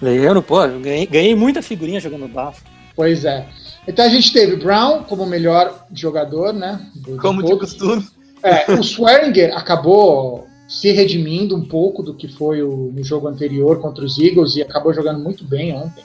[0.00, 2.62] Lembro, pô, ganhei, ganhei muita figurinha jogando bafo.
[2.94, 3.46] Pois é.
[3.88, 6.80] Então a gente teve Brown como melhor jogador, né?
[6.94, 8.06] do- Como de costume.
[8.42, 13.80] É, o Swearinger acabou se redimindo um pouco do que foi o, no jogo anterior
[13.80, 16.04] contra os Eagles e acabou jogando muito bem ontem.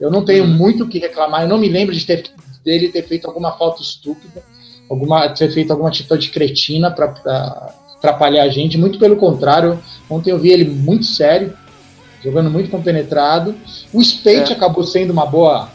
[0.00, 2.24] Eu não tenho muito o que reclamar, eu não me lembro de ter,
[2.64, 4.42] dele ter feito alguma falta estúpida,
[4.88, 7.06] alguma, ter feito alguma atitude cretina para
[7.96, 11.52] atrapalhar a gente, muito pelo contrário, ontem eu vi ele muito sério,
[12.22, 13.54] jogando muito compenetrado.
[13.92, 14.56] O Spate É.
[14.56, 15.68] acabou sendo uma boa.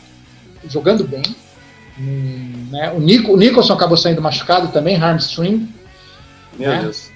[0.67, 1.21] jogando bem.
[1.97, 2.91] Hum, né?
[2.91, 5.69] o, Nico, o Nicholson acabou saindo machucado também, hamstring.
[6.57, 6.81] Meu É.
[6.81, 7.08] Deus.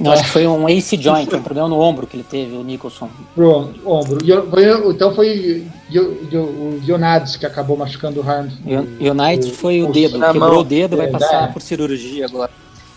[0.00, 2.62] Não, acho que foi um ace joint, um problema no ombro que ele teve, o
[2.64, 3.08] Nicholson.
[3.34, 4.18] pro ombro.
[4.50, 8.48] Foi- então foi o Ionades que acabou machucando o Harm.
[8.64, 10.58] O o Knight foi o o- dedo, quebrou mão.
[10.60, 11.52] o dedo, vai É, passar é.
[11.52, 12.50] por cirurgia agora.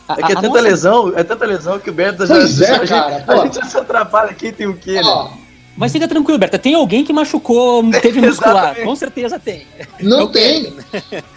[0.08, 2.36] A- É que é tanta nossa- lesão, é tanta lesão que o Berta já.
[2.36, 5.28] Pois é, gente- cara, A gente já se atrapalha quem tem o quê, né?
[5.76, 9.66] Mas fica tranquilo, Berta, tem alguém que machucou, teve muscular, com certeza tem.
[10.00, 10.74] não tem,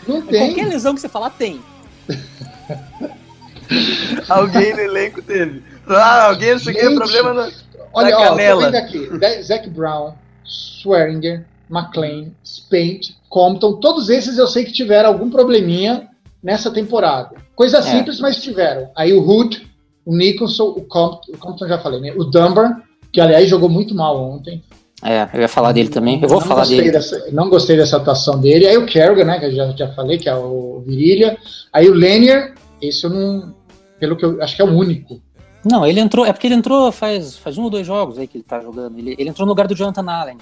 [0.07, 0.47] não tem.
[0.47, 1.61] Qualquer lesão que você falar, tem.
[4.29, 5.63] Alguém no elenco teve.
[5.89, 7.53] Ah, alguém não sei o que, problema no.
[7.93, 8.69] Olha, na canela.
[8.69, 9.09] aqui.
[9.43, 16.09] Zac Brown, Swearinger, McLean, Spade, Compton, todos esses eu sei que tiveram algum probleminha
[16.43, 17.31] nessa temporada.
[17.55, 18.91] Coisa simples, mas tiveram.
[18.95, 19.67] Aí o Hood,
[20.05, 22.13] o Nicholson, o Compton, o Compton já falei, né?
[22.17, 24.63] O Dunbar, que aliás jogou muito mal ontem.
[25.03, 26.21] É, eu ia falar dele também.
[26.23, 26.91] Eu vou não falar dele.
[26.91, 28.67] Dessa, não gostei dessa atuação dele.
[28.67, 31.37] Aí o Kerrigan, né, que eu já, já falei, que é o Virilha.
[31.73, 33.55] Aí o Lanier, esse eu não.
[33.99, 35.21] Pelo que eu acho que é o único.
[35.65, 38.37] Não, ele entrou, é porque ele entrou faz, faz um ou dois jogos aí que
[38.39, 38.97] ele tá jogando.
[38.99, 40.37] Ele, ele entrou no lugar do Jonathan Allen.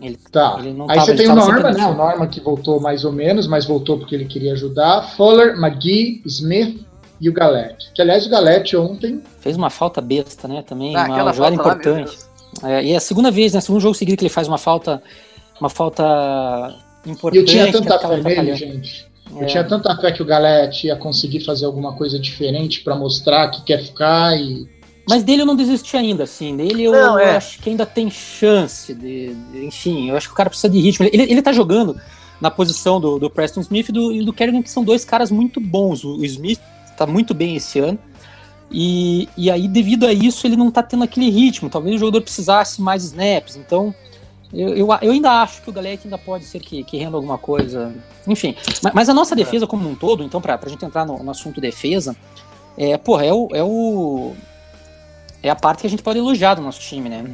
[0.00, 0.56] Ele, Tá.
[0.58, 1.84] ele não Aí tava- você ele tem o Norma, né?
[1.86, 5.14] O no- Norma que voltou mais ou menos, mas voltou porque ele queria ajudar.
[5.14, 6.84] Fuller, McGee, Smith
[7.20, 7.92] e o Galete.
[7.94, 9.22] Que aliás o Galete ontem.
[9.40, 10.62] Fez uma falta besta, né?
[10.62, 12.16] Também, Ah, uma jogada importante.
[12.64, 13.60] É, e é a segunda vez, né?
[13.60, 15.02] Segundo jogo seguido que ele faz uma falta,
[15.60, 16.02] uma falta
[17.06, 17.38] E importante.
[17.40, 18.82] eu tinha tanta fé nele, atrapalhando.
[19.36, 19.42] É.
[19.42, 23.50] Eu tinha tanta fé que o Galete ia conseguir fazer alguma coisa diferente pra mostrar
[23.50, 24.66] que quer ficar e.
[25.08, 26.56] Mas dele eu não desisti ainda, assim.
[26.56, 27.36] Dele eu, Não, é.
[27.36, 28.94] acho que ainda tem chance.
[28.94, 31.06] De, de- enfim, eu acho que o cara precisa de ritmo.
[31.12, 31.96] Ele, ele tá jogando
[32.40, 35.30] na posição do, do Preston Smith e do, e do Kerrigan, que são dois caras
[35.30, 36.04] muito bons.
[36.04, 36.60] O, o Smith
[36.96, 37.98] tá muito bem esse ano.
[38.70, 41.68] E, e aí, devido a isso, ele não tá tendo aquele ritmo.
[41.68, 43.56] Talvez o jogador precisasse mais snaps.
[43.56, 43.92] Então,
[44.52, 47.38] eu, eu, eu ainda acho que o Galete ainda pode ser que, que renda alguma
[47.38, 47.94] coisa.
[48.26, 48.56] Enfim.
[48.82, 51.30] Mas, mas a nossa defesa como um todo, então, pra, pra gente entrar no, no
[51.30, 52.16] assunto defesa,
[52.76, 54.34] é, porra, é o, é o.
[55.42, 57.24] É a parte que a gente pode elogiar do nosso time, né?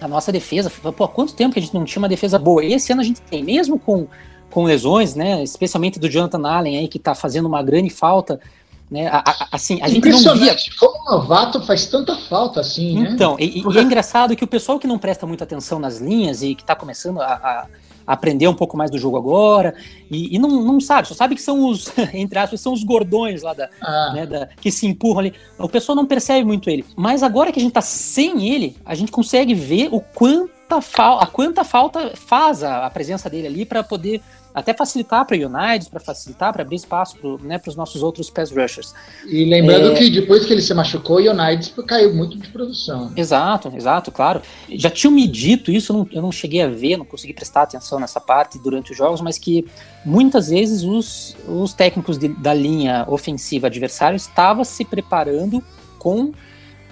[0.00, 2.64] A nossa defesa, pô, há quanto tempo que a gente não tinha uma defesa boa?
[2.64, 4.06] E esse ano a gente tem, mesmo com,
[4.50, 5.42] com lesões, né?
[5.42, 8.40] Especialmente do Jonathan Allen aí, que tá fazendo uma grande falta.
[8.90, 9.06] Né?
[9.06, 10.56] A- a- assim, a gente não via.
[10.78, 13.10] Como novato faz tanta falta assim, né?
[13.12, 16.42] então, e, e é engraçado que o pessoal que não presta muita atenção nas linhas
[16.42, 17.66] e que tá começando a, a-
[18.06, 19.72] aprender um pouco mais do jogo agora,
[20.10, 23.42] e, e não, não sabe, só sabe que são os, entre aspas, são os gordões
[23.42, 25.34] lá da, Ah, né, da- que se empurram ali.
[25.56, 26.84] O pessoal não percebe muito ele.
[26.96, 30.50] Mas agora que a gente tá sem ele, a gente consegue ver o quanta,
[30.98, 34.20] a quanta falta faz a, a presença dele ali para poder
[34.54, 38.28] até facilitar para o United, para facilitar, para abrir espaço para né, os nossos outros
[38.30, 38.92] pass rushers.
[39.26, 39.94] E lembrando É.
[39.94, 43.12] que depois que ele se machucou, o United caiu muito de produção.
[43.16, 44.42] Exato, exato, claro.
[44.70, 47.62] Já tinham me dito isso, eu não, eu não cheguei a ver, não consegui prestar
[47.62, 49.66] atenção nessa parte durante os jogos, mas que
[50.04, 55.62] muitas vezes os, os técnicos de- da linha ofensiva adversária estavam se preparando
[55.98, 56.32] com.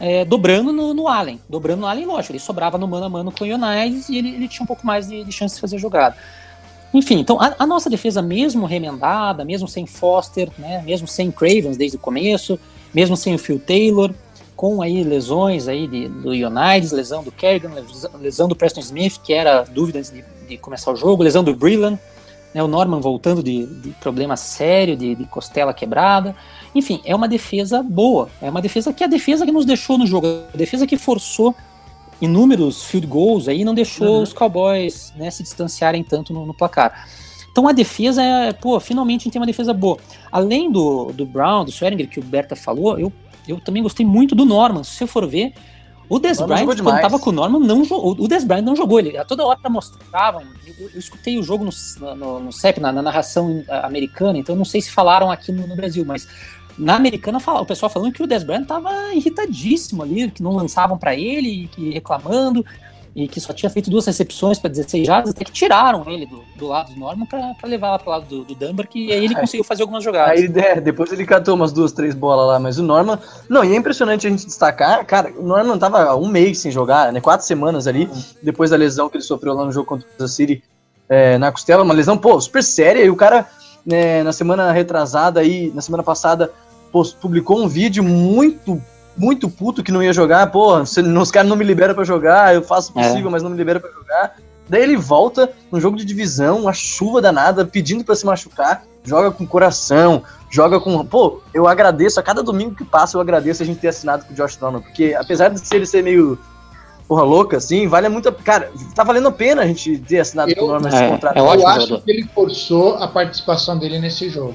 [0.01, 1.41] é, dobrando no, no Allen.
[1.49, 4.29] Dobrando no Allen, lógico, ele sobrava no mano a mano com o United e ele,
[4.29, 6.17] ele tinha um pouco mais de, de chance de fazer jogada.
[6.93, 11.77] Enfim, então a, a nossa defesa, mesmo remendada, mesmo sem Foster, né, mesmo sem Cravens
[11.77, 12.59] desde o começo,
[12.95, 14.13] mesmo sem o Phil Taylor,
[14.57, 17.71] com aí lesões aí de, do United, lesão do Kerrigan,
[18.19, 21.55] lesão, do Preston Smith, que era dúvida antes de, de começar o jogo, lesão do
[21.55, 21.99] Brillan,
[22.55, 26.35] né, o Norman voltando de, de problema sério, de, de costela quebrada.
[26.75, 28.29] Enfim, é uma defesa boa.
[28.41, 30.97] É uma defesa que é a defesa que nos deixou no jogo, a defesa que
[30.97, 31.55] forçou
[32.21, 34.23] inúmeros field goals aí, não deixou Uhum.
[34.23, 37.09] os Cowboys né, se distanciarem tanto no, no placar.
[37.51, 39.99] Então a defesa é, pô, finalmente a gente tem uma defesa boa.
[40.31, 43.13] Além do, do Brown, do Swearinger, que o Berta falou, eu,
[43.47, 44.85] eu também gostei muito do Norman.
[44.85, 45.53] Se você for ver,
[46.09, 47.03] o Des Bryant, quando demais.
[47.03, 48.17] tava com o Norman, não jogou.
[48.19, 48.99] O Des Bryant não jogou.
[48.99, 50.43] Ele, a toda hora mostravam.
[50.67, 54.65] Eu, eu escutei o jogo no, no, no CEP, na, na narração americana, então não
[54.65, 56.27] sei se falaram aqui no, no Brasil, mas
[56.79, 60.53] na americana fala, o pessoal falando que o Des Bryant tava irritadíssimo ali, que não
[60.53, 62.65] lançavam para ele, que reclamando.
[63.17, 66.45] e que só tinha feito duas recepções para 16 jardas, até que tiraram ele do,
[66.57, 69.35] do lado do Norman para levar lá pro lado do, do Dunbar, que aí ele
[69.35, 70.39] conseguiu fazer algumas jogadas.
[70.39, 73.19] Aí, é, depois ele catou umas duas, três bolas lá, mas o Norman.
[73.49, 77.13] Não, e é impressionante a gente destacar, cara, o Norman tava um mês sem jogar,
[77.13, 77.21] né?
[77.21, 78.09] Quatro semanas ali,
[78.41, 80.63] depois da lesão que ele sofreu lá no jogo contra o Kansas City
[81.09, 83.49] é, na costela, uma lesão, pô, super séria, e o cara,
[83.85, 86.53] né, na semana retrasada aí, na semana passada,
[86.91, 88.81] pô, publicou um vídeo muito
[89.17, 92.55] muito puto que não ia jogar, pô, se, os caras não me liberam para jogar,
[92.55, 93.31] eu faço o possível, é.
[93.33, 94.37] mas não me liberam para jogar.
[94.69, 99.31] Daí ele volta num jogo de divisão, uma chuva danada, pedindo para se machucar, joga
[99.31, 101.05] com coração, joga com.
[101.05, 104.33] Pô, eu agradeço, a cada domingo que passa, eu agradeço a gente ter assinado com
[104.33, 106.39] o Josh Donovan, porque apesar de ele ser meio
[107.09, 108.31] porra louca, assim, vale muito.
[108.31, 111.09] Cara, tá valendo a pena a gente ter assinado eu, com o Norman é, esse
[111.09, 111.37] contrato.
[111.37, 114.55] É eu acho que ele forçou a participação dele nesse jogo.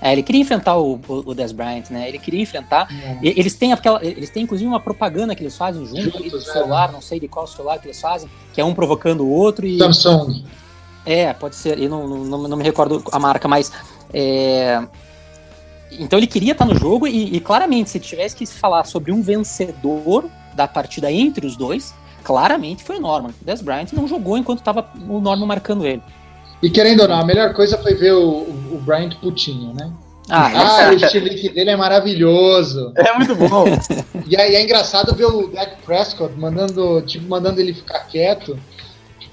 [0.00, 2.08] É, ele queria enfrentar o, o, o Des Bryant, né?
[2.08, 2.88] Ele queria enfrentar.
[2.92, 3.18] É.
[3.22, 6.88] Eles têm aquela, eles têm inclusive uma propaganda que eles fazem junto Juntos, do celular,
[6.88, 6.92] é.
[6.92, 9.78] não sei de qual celular que eles fazem, que é um provocando o outro e.
[9.78, 10.44] Samsung.
[11.04, 11.78] É, pode ser.
[11.78, 13.72] Eu não, não, não me recordo a marca, mas
[14.12, 14.80] é...
[15.90, 19.22] então ele queria estar no jogo e, e, claramente se tivesse que falar sobre um
[19.22, 23.30] vencedor da partida entre os dois, claramente foi o Norman.
[23.40, 26.02] O Des Bryant não jogou enquanto estava o Norman marcando ele.
[26.62, 28.42] E querendo ou não, a melhor coisa foi ver o,
[28.72, 29.92] o Bryant putinho, né?
[30.28, 32.92] Ah, ah o estilique dele é maravilhoso.
[32.96, 33.64] É muito bom.
[34.26, 38.58] e aí é engraçado ver o Dak Prescott mandando, tipo, mandando ele ficar quieto.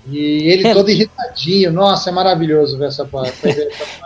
[0.07, 0.73] E ele é.
[0.73, 1.71] todo irritadinho.
[1.71, 3.35] Nossa, é maravilhoso ver essa parte.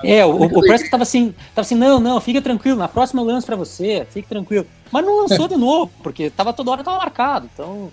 [0.03, 3.25] é, o, o Prescott tava assim, tava assim, não, não, fica tranquilo, na próxima eu
[3.25, 4.65] lanço pra você, fique tranquilo.
[4.91, 7.49] Mas não lançou de novo, porque tava toda hora tava marcado.
[7.53, 7.91] Então,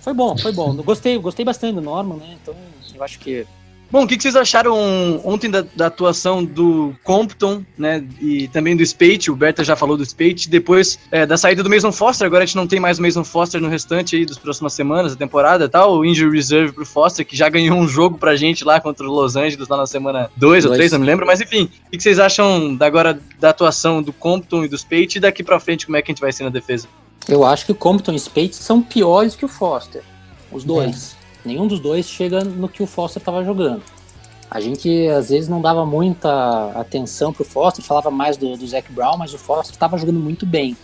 [0.00, 0.74] foi bom, foi bom.
[0.76, 2.36] Gostei, gostei bastante do Norman, né?
[2.40, 2.54] Então,
[2.94, 3.44] eu acho que
[3.92, 8.74] Bom, o que, que, vocês acharam ontem da, da, atuação do Compton, né, e também
[8.74, 12.26] do Spate, o Berta já falou do Spate, depois é, da saída do Mason Foster,
[12.26, 15.12] agora a gente não tem mais o Mason Foster no restante aí das próximas semanas
[15.12, 15.86] da temporada, tá?
[15.86, 19.12] O Injury Reserve pro Foster, que já ganhou um jogo pra gente lá contra o
[19.12, 21.98] Los Angeles lá na semana 2 ou 3, não me lembro, mas enfim, o que,
[21.98, 25.60] que vocês acham da, agora da atuação do Compton e do Spate e daqui pra
[25.60, 26.88] frente como é que a gente vai ser na defesa?
[27.28, 30.02] Eu acho que o Compton e o Spate são piores que o Foster,
[30.50, 31.14] os dois.
[31.18, 31.21] É.
[31.44, 33.82] Nenhum dos dois chega no que o Foster estava jogando.
[34.50, 38.92] A gente às vezes não dava muita atenção pro Foster, falava mais do, do Zac
[38.92, 40.76] Brown, mas o Foster estava jogando muito bem.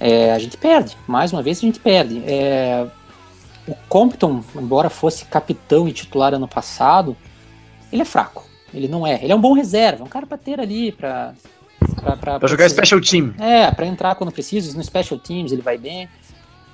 [0.00, 2.22] É, a gente perde, mais uma vez a gente perde.
[2.26, 2.86] É,
[3.66, 7.16] o Compton, embora fosse capitão e titular ano passado,
[7.92, 8.44] ele é fraco.
[8.72, 9.22] Ele não é.
[9.22, 11.32] Ele é um bom reserva, um cara para ter ali, para
[12.20, 13.34] para jogar special team.
[13.38, 16.08] É, para entrar quando precisa, no special teams ele vai bem.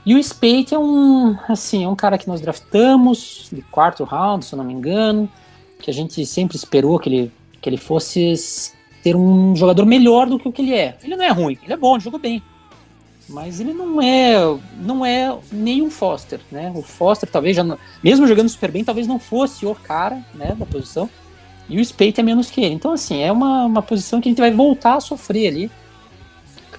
[0.05, 4.45] E o Spate é um, assim, é um cara que nós draftamos de quarto round,
[4.45, 5.29] se eu não me engano,
[5.79, 10.39] que a gente sempre esperou que ele, que ele fosse ser um jogador melhor do
[10.39, 10.97] que o que ele é.
[11.03, 12.43] Ele não é ruim, ele é bom, ele jogou bem.
[13.29, 16.73] Mas ele não é, não é nem um Foster, né?
[16.75, 20.67] O Foster talvez já, mesmo jogando super bem, talvez não fosse o cara, né, da
[20.67, 21.09] posição.
[21.69, 22.75] E o Spate é menos que ele.
[22.75, 25.71] Então, assim, é uma, uma posição que a gente vai voltar a sofrer ali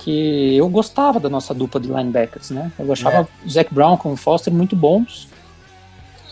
[0.02, 2.72] que eu gostava da nossa dupla de linebackers, né?
[2.78, 3.46] Eu achava é.
[3.46, 5.28] o Zac Brown com o Foster muito bons.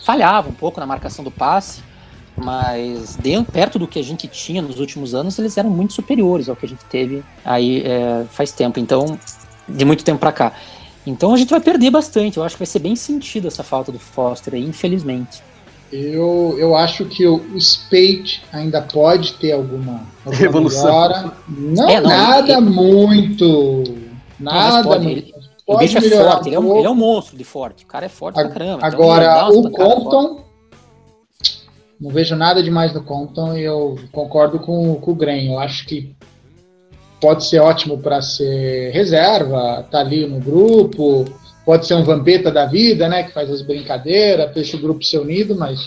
[0.04, 1.82] Falhava um pouco na marcação do passe,
[2.36, 6.48] mas dentro, perto do que a gente tinha nos últimos anos, eles eram muito superiores
[6.48, 8.80] ao que a gente teve aí é, faz tempo.
[8.80, 9.18] Então,
[9.68, 10.52] de muito tempo para cá.
[11.06, 12.38] Então a gente vai perder bastante.
[12.38, 15.42] Eu acho que vai ser bem sentido essa falta do Foster aí, infelizmente.
[15.92, 20.84] Eu, eu acho que o, o Spade ainda pode ter alguma, alguma Revolução.
[20.84, 21.32] melhora.
[21.48, 23.84] Não, é, não nada ele, muito.
[24.38, 25.18] Nada pode, muito.
[25.18, 25.34] Ele,
[25.66, 27.84] o bicho é forte, ele é, um, ele é, um, monstro de forte.
[27.84, 28.86] O cara é forte a, pra caramba.
[28.86, 30.44] Agora, então, o Compton.
[32.00, 35.52] Não vejo nada demais no Compton e eu concordo com, com o Gren.
[35.52, 36.16] Eu acho que
[37.20, 41.26] pode ser ótimo para ser reserva, tá ali no grupo,
[41.70, 43.22] pode ser um vampeta da vida, né?
[43.22, 45.78] Que faz as brincadeiras, deixa o grupo ser unido, mas.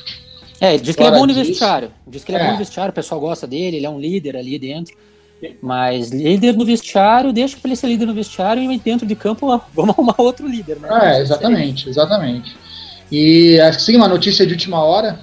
[0.61, 1.91] É, ele diz que ele é bom no vestiário.
[2.07, 3.99] Diz que ele é, é, bom no vestiário, o pessoal gosta dele, ele é um
[3.99, 4.95] líder ali dentro.
[5.61, 9.45] Mas líder no vestiário, deixa pra ele ser líder no vestiário e dentro de campo
[9.75, 10.87] vamos arrumar outro líder, né?
[11.17, 12.55] É, exatamente, exatamente.
[13.11, 15.19] E assim, uma notícia de última hora,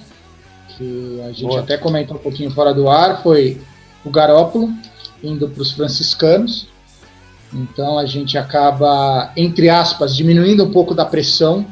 [0.77, 1.61] que a gente Boa.
[1.61, 3.59] até comentou um pouquinho fora do ar, foi
[4.05, 4.71] o Garópolo
[5.23, 6.67] indo para os franciscanos.
[7.53, 11.65] Então a gente acaba, entre aspas, diminuindo um pouco da pressão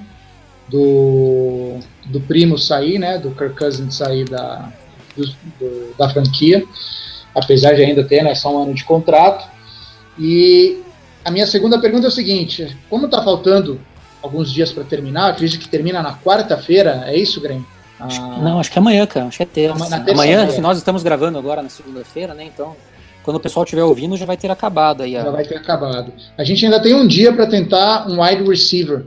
[0.68, 4.72] do, do primo sair, né, do Kirk Cousins sair da,
[5.16, 6.64] do, do, da franquia,
[7.34, 9.48] apesar de ainda ter né, só um ano de contrato.
[10.18, 10.82] E
[11.24, 13.80] a minha segunda pergunta é o seguinte: como está faltando
[14.22, 17.66] alguns dias para terminar, acredito que termina na quarta-feira, é isso, Grêmio?
[18.00, 18.08] Ah,
[18.42, 19.26] Não, acho que é amanhã, cara.
[19.26, 19.96] Acho que é terça.
[20.12, 22.46] Amanhã, nós estamos gravando agora na segunda-feira, né?
[22.46, 22.76] Então
[23.24, 25.14] quando o pessoal estiver ouvindo, já vai ter acabado aí.
[25.14, 26.12] Já vai ter acabado.
[26.38, 29.06] A gente ainda tem um dia para tentar um wide receiver.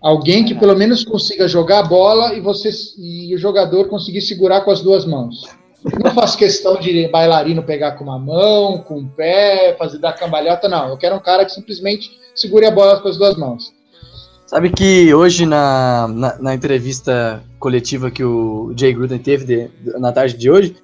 [0.00, 4.60] Alguém que pelo menos consiga jogar a bola e você e o jogador conseguir segurar
[4.60, 5.42] com as duas mãos.
[6.02, 10.68] Não faço questão de bailarino pegar com uma mão, com o pé, fazer dar cambalhota,
[10.68, 10.88] não.
[10.88, 13.72] Eu quero um cara que simplesmente segure a bola com as duas mãos.
[14.46, 20.10] Sabe que hoje na, na, na entrevista coletiva que o Jay Gruden teve de, na
[20.10, 20.76] tarde de hoje,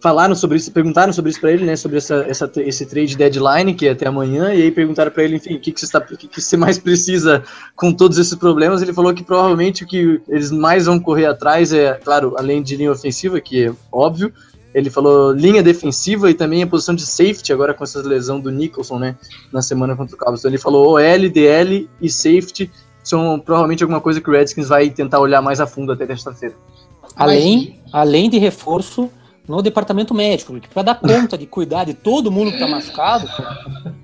[0.00, 3.74] falaram sobre isso, perguntaram sobre isso para ele, né, sobre essa, essa, esse trade deadline
[3.74, 5.98] que é até amanhã, e aí perguntaram para ele, enfim, o que, que, você está,
[5.98, 7.42] o que, que você mais precisa
[7.76, 8.80] com todos esses problemas.
[8.80, 12.76] Ele falou que provavelmente o que eles mais vão correr atrás é, claro, além de
[12.76, 14.32] linha ofensiva, que é óbvio,
[14.72, 18.50] ele falou linha defensiva e também a posição de safety, agora com essa lesão do
[18.50, 19.16] Nicholson, né,
[19.52, 20.40] na semana contra o Cowboys.
[20.40, 22.70] Então ele falou OL, DL e safety
[23.02, 26.54] são provavelmente alguma coisa que o Redskins vai tentar olhar mais a fundo até terça-feira.
[27.16, 29.10] Além, além de reforço
[29.48, 33.28] no departamento médico, porque para dar conta de cuidar de todo mundo que tá machucado,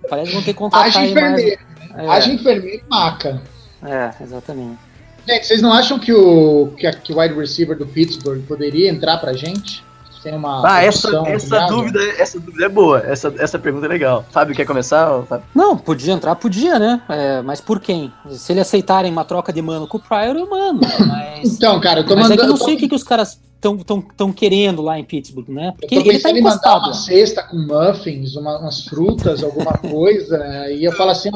[0.09, 1.61] parece que vão ter que contratar aí enfermeiro.
[1.93, 2.11] mais.
[2.11, 3.43] Haja enfermeiro e maca.
[3.83, 4.79] É, exatamente.
[5.27, 8.91] Gente, vocês não acham que o, que, a, que o wide receiver do Pittsburgh poderia
[8.91, 9.85] entrar pra gente?
[10.27, 12.99] Tem uma Ah, essa, opção essa, dúvida, essa dúvida é boa.
[13.07, 14.25] Essa, essa pergunta é legal.
[14.33, 15.23] Fábio, quer começar?
[15.23, 15.47] Fábio?
[15.55, 17.01] Não, podia entrar, podia, né?
[17.09, 18.13] É, mas por quem?
[18.31, 20.81] Se eles aceitarem uma troca de mano com o Pryor, eu mando.
[21.07, 22.41] Mas, Então, cara, eu tô mas é mandando.
[22.41, 25.05] que eu não sei o que, que os caras estão tão, tão querendo lá em
[25.05, 25.73] Pittsburgh, né?
[25.79, 26.85] Porque ele tá mandar encostado.
[26.87, 30.39] uma cesta com muffins, uma- umas frutas, alguma coisa,
[30.73, 31.31] e eu falo assim,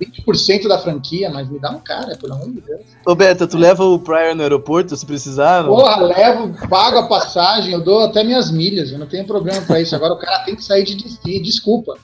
[0.00, 2.80] 20% da franquia, mas me dá um cara, pelo amor de Deus.
[3.06, 5.62] Ô, Beto, tu leva o Pryor no aeroporto se precisar?
[5.62, 5.74] não?
[5.74, 9.80] Porra, levo, pago a passagem, eu dou até minhas milhas, eu não tenho problema pra
[9.80, 9.94] isso.
[9.94, 11.96] Agora o cara tem que sair de destino, desculpa.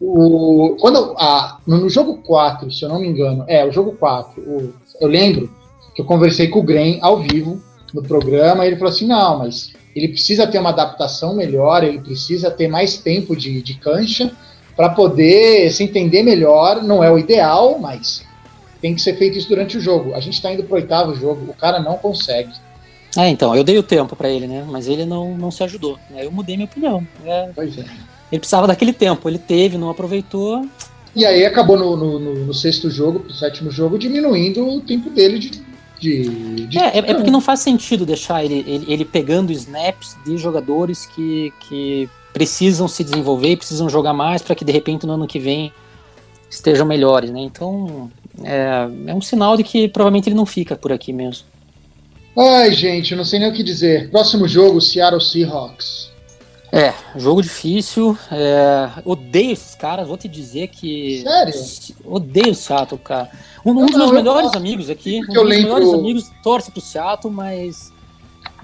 [0.00, 4.40] O, quando, ah, no, jogo 4, se eu não me engano, é, o jogo 4,
[4.40, 5.50] o- eu lembro
[5.94, 7.60] que eu conversei com o Graham ao vivo
[7.92, 11.98] no programa, e ele falou assim: não, mas ele precisa ter uma adaptação melhor, ele
[11.98, 14.30] precisa ter mais tempo de, de cancha
[14.78, 16.82] para poder se entender melhor.
[16.84, 18.24] Não é o ideal, mas
[18.80, 20.14] tem que ser feito isso durante o jogo.
[20.14, 22.52] A gente tá indo pro oitavo jogo, o cara não consegue.
[23.16, 24.64] É, então, eu dei o tempo pra ele, né?
[24.68, 25.98] Mas ele não, não se ajudou.
[26.14, 27.04] Aí eu mudei minha opinião.
[27.26, 27.80] É, Pois é.
[28.30, 30.64] ele precisava daquele tempo, ele teve, não aproveitou.
[31.16, 35.10] E aí acabou no, no- no- no sexto jogo, pro sétimo jogo, diminuindo o tempo
[35.10, 35.50] dele de.
[35.98, 40.16] de, de- É, é, é porque não faz sentido deixar ele, ele, ele pegando snaps
[40.24, 45.04] de jogadores que, que precisam se desenvolver e precisam jogar mais para que de repente
[45.06, 45.72] no ano que vem
[46.48, 47.40] estejam melhores, né?
[47.40, 48.10] Então
[48.44, 51.44] é, é um sinal de que provavelmente ele não fica por aqui mesmo.
[52.36, 54.10] Ai, gente, não sei nem o que dizer.
[54.10, 56.08] Próximo jogo, Seattle Seahawks.
[56.70, 58.16] É, jogo difícil.
[58.30, 61.22] é, odeio esses caras, vou te dizer que.
[61.22, 61.54] Sério?
[62.04, 63.28] Odeio o Seattle, cara.
[63.66, 65.94] Um, um Não, dos meus eu melhores amigos aqui, um dos eu meus lembro- melhores
[65.98, 67.92] amigos torce pro Seattle, mas.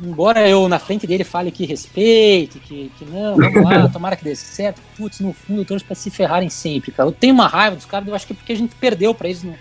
[0.02, 4.24] Embora eu na frente dele fale que respeite, que, que não, vamos lá, tomara que
[4.24, 7.08] dê certo, putz, no fundo eu torço pra se ferrarem sempre, cara.
[7.08, 9.28] Eu tenho uma raiva dos caras, eu acho que é porque a gente perdeu pra
[9.28, 9.54] eles no-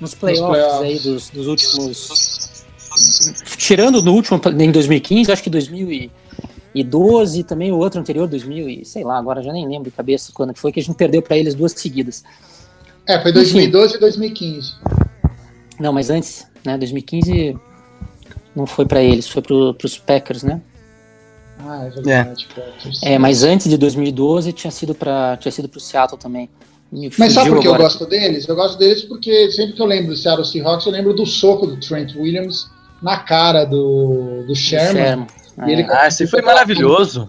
[0.00, 0.82] nos playoffs, playoffs.
[0.82, 2.64] aí dos, dos últimos.
[3.56, 9.04] Tirando no último em 2015, acho que 2012, também o outro anterior, 2000 e sei
[9.04, 11.54] lá, agora já nem lembro de cabeça quando foi que a gente perdeu pra eles
[11.54, 12.24] duas seguidas.
[13.06, 14.72] É, foi 2012 e 2015.
[15.78, 17.56] Não, mas antes, né, 2015
[18.58, 20.60] não foi pra eles, foi pro, pros Packers, né?
[21.60, 22.46] Ah, é verdade.
[22.54, 22.72] cara.
[23.02, 26.50] É, mas antes de 2012 tinha sido para tinha sido pro Seattle também.
[26.90, 28.48] Me Mas sabe por que eu gosto deles?
[28.48, 31.66] Eu gosto deles porque sempre que eu lembro do Seattle Seahawks, eu lembro do soco
[31.66, 32.68] do Trent Williams
[33.02, 34.94] na cara do, do Sherman.
[35.04, 35.26] Sherman.
[35.66, 37.28] E ele Ah, esse foi maravilhoso.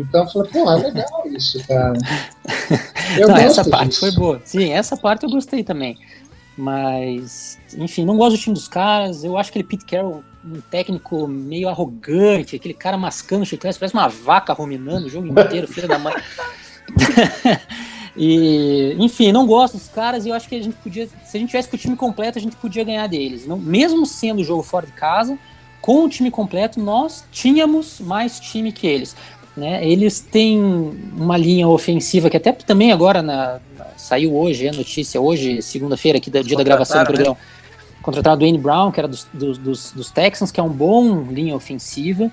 [0.00, 1.92] Então eu falei, pô, é legal isso, cara.
[3.18, 4.00] Eu Não, gosto essa parte disso.
[4.00, 4.40] foi boa.
[4.44, 5.96] Sim, essa parte eu gostei também.
[6.56, 9.22] Mas, enfim, não gosto do time dos caras.
[9.24, 14.08] Eu acho aquele Pete Carroll um técnico meio arrogante, aquele cara mascando chiclete, parece uma
[14.08, 16.14] vaca ruminando o jogo inteiro, filho da mãe.
[18.16, 21.40] e, enfim, não gosto dos caras e eu acho que a gente podia, se a
[21.40, 23.46] gente tivesse com o time completo, a gente podia ganhar deles.
[23.46, 25.38] Não, mesmo sendo o jogo fora de casa,
[25.80, 29.16] com o time completo, nós tínhamos mais time que eles.
[29.56, 29.86] Né?
[29.86, 30.60] Eles têm
[31.16, 36.18] uma linha ofensiva que até também agora na, na- saiu hoje, é notícia hoje, segunda-feira,
[36.18, 37.53] aqui da dia da gravação do Contrataram, programa.
[38.04, 41.22] Contrataram o Dwayne Brown, que era dos, dos, dos, dos Texans, que é um bom
[41.22, 42.30] linha ofensiva,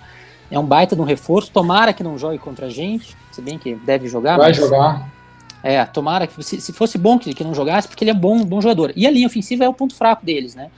[0.52, 1.50] é um baita de um reforço.
[1.50, 4.38] Tomara que não jogue contra a gente, se bem que deve jogar.
[4.38, 5.10] Vai mas- jogar.
[5.64, 8.44] é, tomara que se, se fosse bom que, que não jogasse, porque ele é bom,
[8.44, 8.92] bom jogador.
[8.98, 10.70] E a linha ofensiva é o ponto fraco deles, né?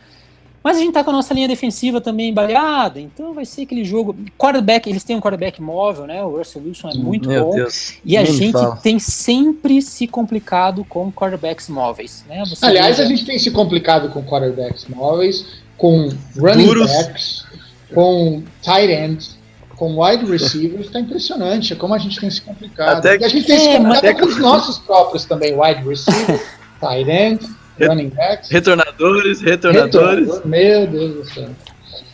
[0.63, 3.83] Mas a gente tá com a nossa linha defensiva também baleada, então vai ser aquele
[3.83, 4.15] jogo.
[4.37, 6.23] Quarterback, eles têm um quarterback móvel, né?
[6.23, 7.55] O Russell Wilson é muito Meu bom.
[7.55, 7.95] Deus.
[8.05, 8.77] E a gente fala.
[8.77, 12.43] tem sempre se complicado com quarterbacks móveis, né?
[12.47, 15.45] Você Aliás, a gente tem se complicado com quarterbacks móveis,
[15.77, 16.91] com running Duros.
[16.91, 17.45] backs,
[17.93, 19.37] com tight ends,
[19.75, 20.89] com wide receivers.
[20.89, 22.99] Tá impressionante como a gente tem se complicado.
[22.99, 25.83] Até e a gente tem se É, complicado até com os nossos próprios também, wide
[25.87, 26.41] receiver,
[26.79, 27.45] tight end,
[27.79, 28.49] running backs.
[28.49, 30.27] Retornadores, retornadores.
[30.27, 31.49] Retornador, Meu Deus do céu.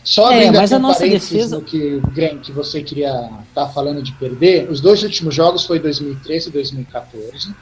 [0.02, 4.02] Só É, mas a nossa parênteses defesa- no que, Graham, que você queria estar falando
[4.02, 7.54] de perder, os dois últimos jogos foi 2013 e 2014.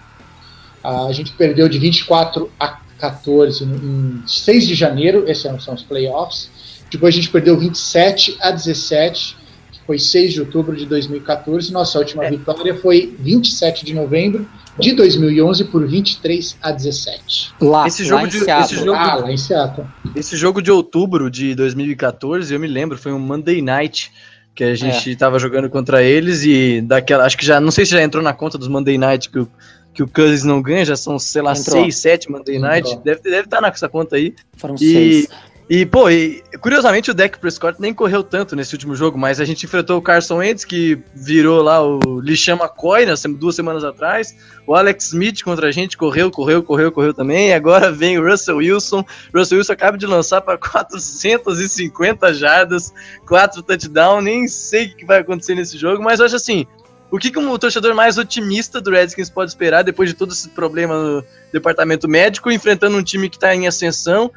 [0.83, 5.75] Ah, A gente perdeu de 24 a 14 no- em 6 de janeiro, esses são
[5.75, 6.51] os playoffs.
[6.91, 9.37] Depois a gente perdeu 27 a 17,
[9.73, 11.73] que foi 6 de outubro de 2014.
[11.73, 12.31] Nossa última É.
[12.31, 14.49] vitória foi 27 de novembro
[14.79, 17.53] de 2011 por 23 a 17.
[17.61, 18.65] Lá, Esse jogo lá em de- Seattle.
[18.65, 19.87] esse jogo- Ah, lá em Seattle.
[20.15, 24.11] Esse jogo de outubro de 2014, eu me lembro, foi um Monday Night
[24.55, 27.93] que a gente tava jogando contra eles e daquela, acho que já, não sei se
[27.93, 29.49] já entrou na conta dos Monday Night que o,
[29.95, 31.81] que o Cousins não ganha, já são, sei lá, Entrou.
[31.83, 33.05] seis, sete Monday Night, Entrou.
[33.05, 34.35] deve deve estar nessa conta aí.
[34.57, 35.29] Foram E, seis.
[35.71, 39.45] E pô, e, curiosamente o Dak Prescott nem correu tanto nesse último jogo, mas a
[39.45, 42.59] gente enfrentou o Carson Wentz, que virou lá o Lixan
[43.07, 44.35] nas sem- duas semanas atrás,
[44.67, 48.27] o Alex Smith contra a gente correu, correu, correu, correu também, e agora vem o
[48.27, 49.05] Russell Wilson,
[49.35, 52.91] Russell Wilson acaba de lançar para 450 jardas,
[53.27, 56.67] 4 touchdowns, nem sei o que vai acontecer nesse jogo, mas acho assim,
[57.11, 60.49] o que, que um torcedor mais otimista do Redskins pode esperar depois de todo esse
[60.51, 64.31] problema no departamento médico, enfrentando um time que está em ascensão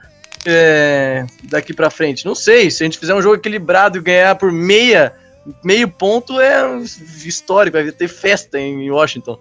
[0.45, 2.25] é, daqui para frente?
[2.25, 5.13] Não sei, se a gente fizer um jogo equilibrado e ganhar por meia,
[5.63, 6.77] meio ponto é
[7.25, 9.39] histórico, vai ter festa em Washington.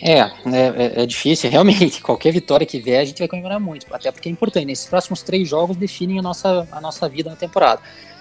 [0.00, 2.00] É, é, é- é difícil, realmente.
[2.00, 3.86] Qualquer vitória que vier, a gente vai comemorar muito.
[3.92, 4.70] Até porque é importante.
[4.72, 7.80] Esses próximos três jogos definem a nossa, a nossa vida na temporada.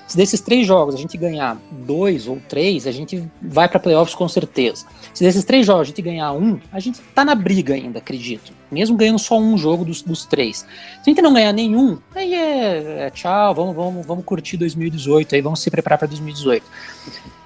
[0.10, 4.16] Se desses três jogos a gente ganhar dois ou três, a gente vai para playoffs
[4.16, 4.88] com certeza.
[5.14, 8.51] Se desses três jogos a gente ganhar um, a gente tá na briga ainda, acredito.
[8.72, 10.57] Mesmo ganhando só um jogo dos, dos três.
[10.57, 15.36] Se a gente não ganhar nenhum, aí é, é tchau, vamos, vamos, vamos curtir 2018,
[15.36, 16.66] aí vamos se preparar para 2018.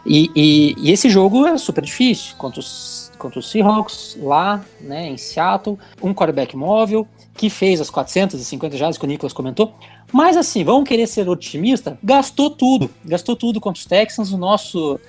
[0.06, 5.10] E, e, e esse jogo é super difícil contra os, contra os Seahawks lá, né,
[5.10, 7.06] em Seattle, um quarterback móvel
[7.36, 9.74] que fez as 450 jardas que o Nicolas comentou.
[10.14, 11.98] Mas assim, vamos querer ser otimista?
[12.04, 14.32] Gastou tudo, gastou tudo contra os Texans.
[14.32, 15.00] O nosso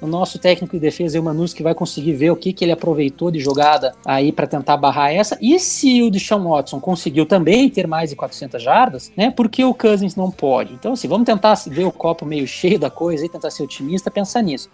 [0.00, 3.30] o nosso técnico de defesa, Eumanus, que vai conseguir ver o que, que ele aproveitou
[3.30, 5.36] de jogada aí para tentar barrar essa.
[5.42, 9.30] E se o Deshaun Watson conseguiu também ter mais de 400 jardas, né?
[9.30, 10.72] Porque o Cousins não pode.
[10.72, 14.10] Então, assim, vamos tentar ver o copo meio cheio da coisa e tentar ser otimista,
[14.10, 14.70] pensar nisso.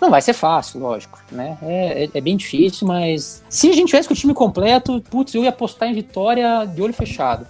[0.00, 1.58] Não vai ser fácil, lógico, né?
[1.60, 5.34] É, é, é bem difícil, mas se a gente tivesse com o time completo, putz,
[5.34, 7.44] eu ia apostar em vitória de olho fechado.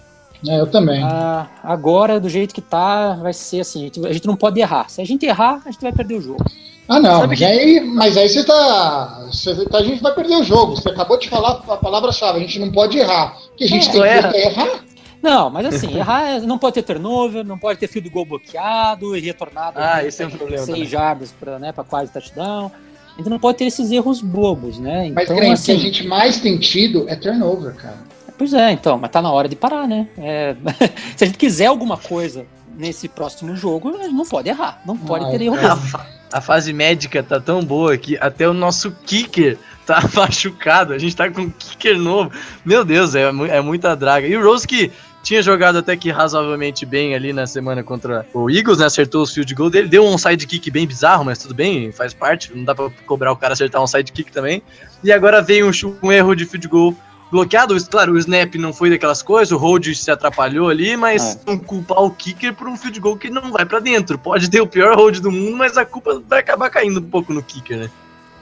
[0.47, 1.03] É, eu também.
[1.03, 4.59] Ah, agora, do jeito que tá, vai ser assim: a gente, a gente não pode
[4.59, 4.89] errar.
[4.89, 6.43] Se a gente errar, a gente vai perder o jogo.
[6.87, 10.35] Ah, não, mas que- aí, mas aí você tá, você tá- A gente vai perder
[10.37, 10.75] o jogo.
[10.75, 13.37] Você acabou de falar a palavra-chave, a gente não pode errar.
[13.53, 14.31] O que a gente É, tem que erra.
[14.35, 14.79] é errar.
[15.21, 18.25] Não, mas assim, errar é- não pode ter turnover, não pode ter fio do gol
[18.25, 22.71] bloqueado e retornado Ah, esse é um problema seis jardas para né, pra quase touchdown.
[23.19, 25.11] Então não pode ter esses erros bobos, né?
[25.13, 27.97] Mas, Então, Grant, o que assim, a gente mais tem tido é turnover, cara.
[28.39, 30.07] Pois é, então, mas tá na hora de parar, né?
[30.17, 30.55] É,
[31.15, 35.41] se a gente quiser alguma coisa nesse próximo jogo, não pode errar, não pode ter
[35.43, 35.57] erro.
[35.57, 40.93] A, fa- a fase médica tá tão boa que até o nosso kicker tá machucado.
[40.93, 42.31] A gente tá com um kicker novo.
[42.63, 44.25] Meu Deus, é, mu- é muita draga.
[44.25, 44.89] E o Rose que
[45.21, 48.85] tinha jogado até que razoavelmente bem ali na semana contra o Eagles, né?
[48.85, 49.89] Acertou os field goal dele.
[49.89, 52.55] Deu um sidekick bem bizarro, mas tudo bem, faz parte.
[52.55, 54.61] Não dá pra cobrar o cara acertar um sidekick também.
[55.03, 55.71] E agora veio um,
[56.07, 56.95] um erro de field goal
[57.31, 57.75] bloqueado.
[57.87, 61.39] Claro, o snap não foi daquelas coisas, o hold se atrapalhou ali, mas É.
[61.45, 64.17] não culpar o kicker por um field goal que não vai pra dentro.
[64.17, 67.33] Pode ter o pior hold do mundo, mas a culpa vai acabar caindo um pouco
[67.33, 67.89] no kicker, né?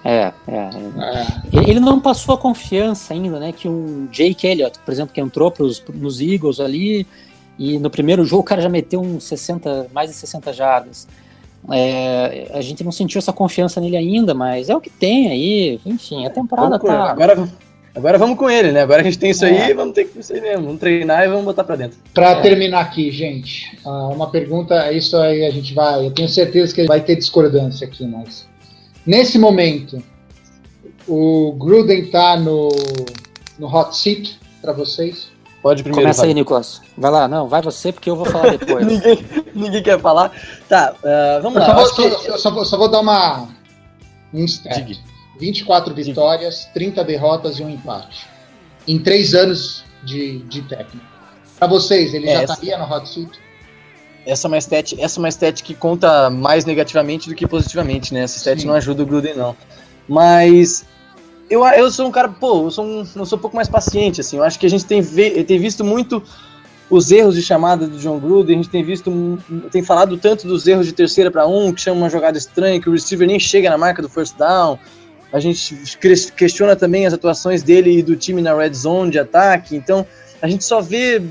[0.05, 0.55] É, é.
[0.57, 3.51] É, Ele ele não passou a confiança ainda, né?
[3.51, 7.05] Que um Jake Elliott, por exemplo, que entrou pros, nos Eagles ali,
[7.59, 11.07] e no primeiro jogo o cara já meteu uns 60, mais de 60 jardas.
[11.69, 15.79] É, a gente não sentiu essa confiança nele ainda, mas é o que tem aí.
[15.85, 17.09] Enfim, a temporada com- tá.
[17.11, 17.49] agora,
[17.97, 18.81] agora vamos com ele, né?
[18.81, 19.49] Agora a gente tem isso É.
[19.67, 20.65] aí, vamos ter que isso aí mesmo.
[20.65, 21.97] Vamos treinar e vamos botar pra dentro.
[22.13, 22.41] Para É.
[22.41, 26.85] terminar aqui, gente, ah, uma pergunta, isso aí a gente vai, eu tenho certeza que
[26.85, 28.47] vai ter discordância aqui, mas
[29.05, 30.01] nesse momento
[31.07, 32.69] o Gruden tá no,
[33.57, 35.29] no hot seat para vocês?
[35.61, 36.03] Pode primeiro.
[36.03, 36.35] Começa aí, Fábio.
[36.41, 36.81] Nicolas.
[36.97, 38.85] Vai lá, não, vai você, porque eu vou falar depois.
[38.87, 39.19] ninguém,
[39.55, 40.31] ninguém quer falar.
[40.69, 41.85] Tá, ah, vamos Eu lá.
[41.85, 43.47] só, eu vou, que- só- só vou- só vou dar uma
[44.33, 44.99] um stat.
[45.38, 45.39] Diga.
[45.39, 48.25] 24 vitórias, 30 derrotas e um empate.
[48.88, 51.05] Em três anos de, de técnico.
[51.59, 53.31] Para vocês, ele É, já essa- estaria no hot seat?
[54.25, 58.13] Essa é uma stat, essa é uma stat que conta mais negativamente do que positivamente,
[58.13, 58.21] né?
[58.21, 58.67] Essa stat Sim.
[58.67, 59.55] não ajuda o Gruden, não.
[60.07, 60.85] Mas
[61.49, 64.19] eu, eu sou um cara, pô, eu sou um, eu sou um pouco mais paciente,
[64.21, 64.38] assim.
[64.38, 66.21] Eu acho que a gente tem, ve- tem visto muito
[66.89, 69.11] os erros de chamada do John Gruden, a gente tem visto,
[69.71, 72.89] tem falado tanto dos erros de terceira para um, que chama uma jogada estranha, que
[72.89, 74.77] o receiver nem chega na marca do first down.
[75.32, 75.97] A gente
[76.36, 79.75] questiona também as atuações dele e do time na red zone de ataque.
[79.75, 80.05] Então,
[80.41, 81.21] a gente só vê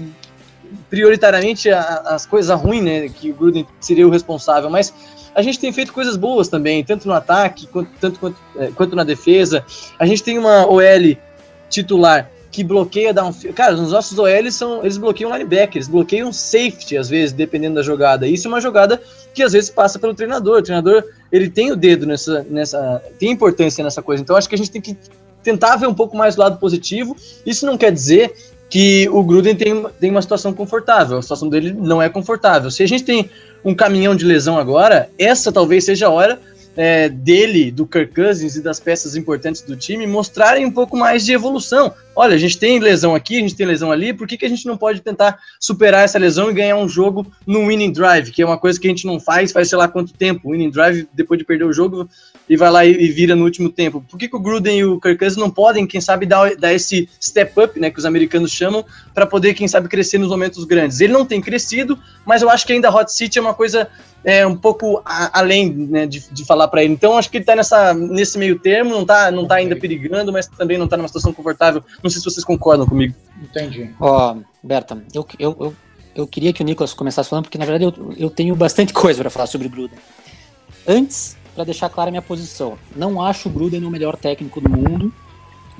[0.90, 4.92] prioritariamente a, as coisas ruins, né, que o Gruden seria o responsável, mas
[5.34, 8.96] a gente tem feito coisas boas também, tanto no ataque, quanto, tanto quanto, é, quanto
[8.96, 9.64] na defesa.
[9.98, 11.16] A gente tem uma OL
[11.68, 13.54] titular que bloqueia downfield.
[13.54, 14.80] Cara, os nossos OL são.
[14.80, 18.26] Eles bloqueiam linebacker, eles bloqueiam safety, às vezes, dependendo da jogada.
[18.26, 18.98] Isso é uma jogada
[19.34, 20.60] que às vezes passa pelo treinador.
[20.60, 22.44] O treinador ele tem o dedo nessa.
[22.48, 24.22] nessa tem importância nessa coisa.
[24.22, 24.96] Então acho que a gente tem que
[25.42, 27.16] tentar ver um pouco mais do lado positivo.
[27.44, 28.34] Isso não quer dizer
[28.68, 31.18] que o Gruden tem, tem uma situação confortável.
[31.18, 32.70] A situação dele não é confortável.
[32.70, 33.30] Se a gente tem
[33.64, 36.40] um caminhão de lesão agora, essa talvez seja a hora
[36.76, 41.24] é, dele, do Kirk Cousins e das peças importantes do time mostrarem um pouco mais
[41.24, 41.94] de evolução.
[42.14, 44.48] Olha, a gente tem lesão aqui, a gente tem lesão ali, por que, que a
[44.48, 48.42] gente não pode tentar superar essa lesão e ganhar um jogo no winning drive, que
[48.42, 50.50] é uma coisa que a gente não faz faz sei lá quanto tempo.
[50.50, 52.08] Winning drive, depois de perder o jogo,
[52.48, 54.04] e vai lá e, e vira no último tempo.
[54.08, 56.72] Por que, que o Gruden e o Kirk Cousins não podem, quem sabe, dar, dar
[56.72, 60.64] esse step up, né, que os americanos chamam, para poder, quem sabe, crescer nos momentos
[60.64, 61.00] grandes?
[61.00, 63.88] Ele não tem crescido, mas eu acho que ainda a Hot City é uma coisa
[64.24, 66.92] é, um pouco a, além né, de, de falar para ele.
[66.92, 70.32] Então, acho que ele está nessa, nesse meio termo, não está não tá ainda perigando,
[70.32, 71.82] mas também não está numa situação confortável.
[72.02, 73.14] Não sei se vocês concordam comigo.
[73.42, 73.90] Entendi.
[74.00, 75.74] Ó, oh, Berta, eu, eu, eu,
[76.14, 79.20] eu, queria que o Nicolas começasse falando, porque na verdade eu, eu tenho bastante coisa
[79.20, 79.98] para falar sobre o Gruden.
[80.86, 84.70] Antes, para deixar clara a minha posição, não acho o Gruden o melhor técnico do
[84.70, 85.12] mundo,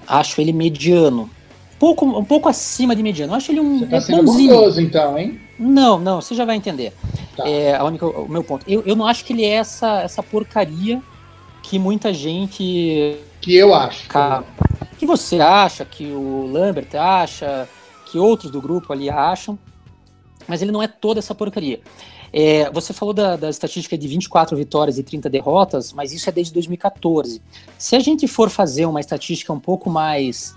[0.07, 1.31] acho ele mediano.
[1.79, 3.35] Pouco, um pouco acima de mediano.
[3.35, 3.81] acho ele um.
[3.81, 5.39] Você tá sendo bondoso, então, hein?
[5.59, 6.93] Não, não, você já vai entender.
[7.37, 7.49] Tá.
[7.49, 8.65] É a única, o meu ponto.
[8.69, 11.03] Eu, eu não acho que ele é essa, essa porcaria
[11.63, 13.17] que muita gente.
[13.41, 14.09] Que eu acho.
[14.99, 17.69] Que você acha, que o Lambert acha,
[18.07, 19.59] que outros do grupo ali acham.
[20.49, 21.81] Mas ele não é toda essa porcaria.
[22.33, 26.33] É, você falou da, da estatística de 24 vitórias e 30 derrotas, mas isso é
[26.33, 27.41] desde 2014.
[27.79, 30.55] Se a gente for fazer uma estatística um pouco mais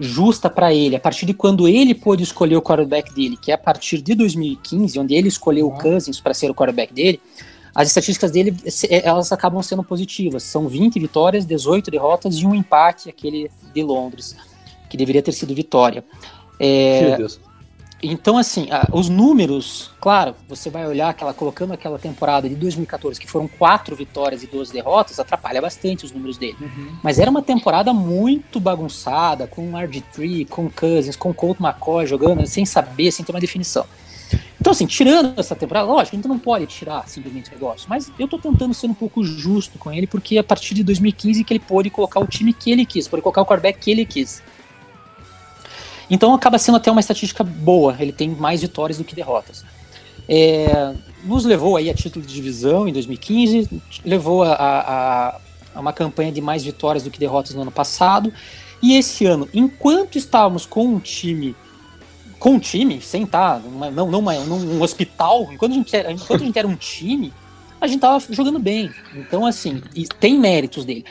[0.00, 3.54] justa para ele, a partir de quando ele pôde escolher o quarterback dele, que é
[3.54, 5.74] a partir de 2015, onde ele escolheu uhum.
[5.74, 7.20] o Cousins para ser o quarterback dele,
[7.74, 8.56] as estatísticas dele
[8.90, 10.42] elas acabam sendo positivas.
[10.42, 14.34] São 20 vitórias, 18 derrotas e um empate, aquele de Londres,
[14.88, 16.02] que deveria ter sido vitória.
[16.58, 17.40] É, Meu Deus.
[18.02, 23.30] Então, assim, os números, claro, você vai olhar aquela, colocando aquela temporada de 2014, que
[23.30, 26.56] foram quatro vitórias e duas derrotas, atrapalha bastante os números dele.
[26.60, 26.96] Uhum.
[27.02, 32.64] Mas era uma temporada muito bagunçada, com RG3, com Cousins, com Colt McCoy jogando sem
[32.64, 33.84] saber, sem ter uma definição.
[34.60, 38.12] Então, assim, tirando essa temporada, lógico, a gente não pode tirar simplesmente o negócio, mas
[38.18, 41.52] eu tô tentando ser um pouco justo com ele, porque a partir de 2015 que
[41.52, 44.42] ele pôde colocar o time que ele quis, pôde colocar o quarterback que ele quis.
[46.10, 49.64] Então acaba sendo até uma estatística boa, ele tem mais vitórias do que derrotas.
[50.28, 50.94] É,
[51.24, 53.68] nos levou aí a título de divisão em 2015,
[54.04, 55.40] levou a, a,
[55.74, 58.32] a, uma campanha de mais vitórias do que derrotas no ano passado.
[58.82, 61.54] E esse ano, enquanto estávamos com um time,
[62.38, 66.42] com um time, sem estar, não, não, não num hospital, enquanto a, gente era, enquanto
[66.42, 67.32] a gente era um time,
[67.80, 68.90] a gente estava jogando bem.
[69.14, 69.82] Então, assim,
[70.18, 71.04] tem méritos dele.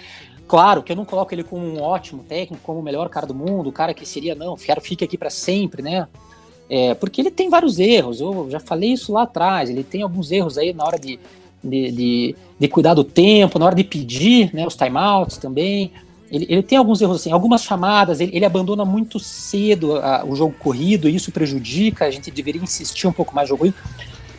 [0.50, 3.36] Claro que eu não coloco ele como um ótimo técnico, como o melhor cara do
[3.36, 6.08] mundo, o cara que seria, não, quero fique aqui para sempre, né?
[6.68, 10.32] É, porque ele tem vários erros, eu já falei isso lá atrás, ele tem alguns
[10.32, 11.20] erros aí na hora de,
[11.64, 15.92] de, de, de cuidar do tempo, na hora de pedir né, os timeouts também.
[16.32, 20.36] Ele, ele tem alguns erros assim, algumas chamadas, ele, ele abandona muito cedo a, o
[20.36, 23.78] jogo corrido, e isso prejudica, a gente deveria insistir um pouco mais no jogo corrido.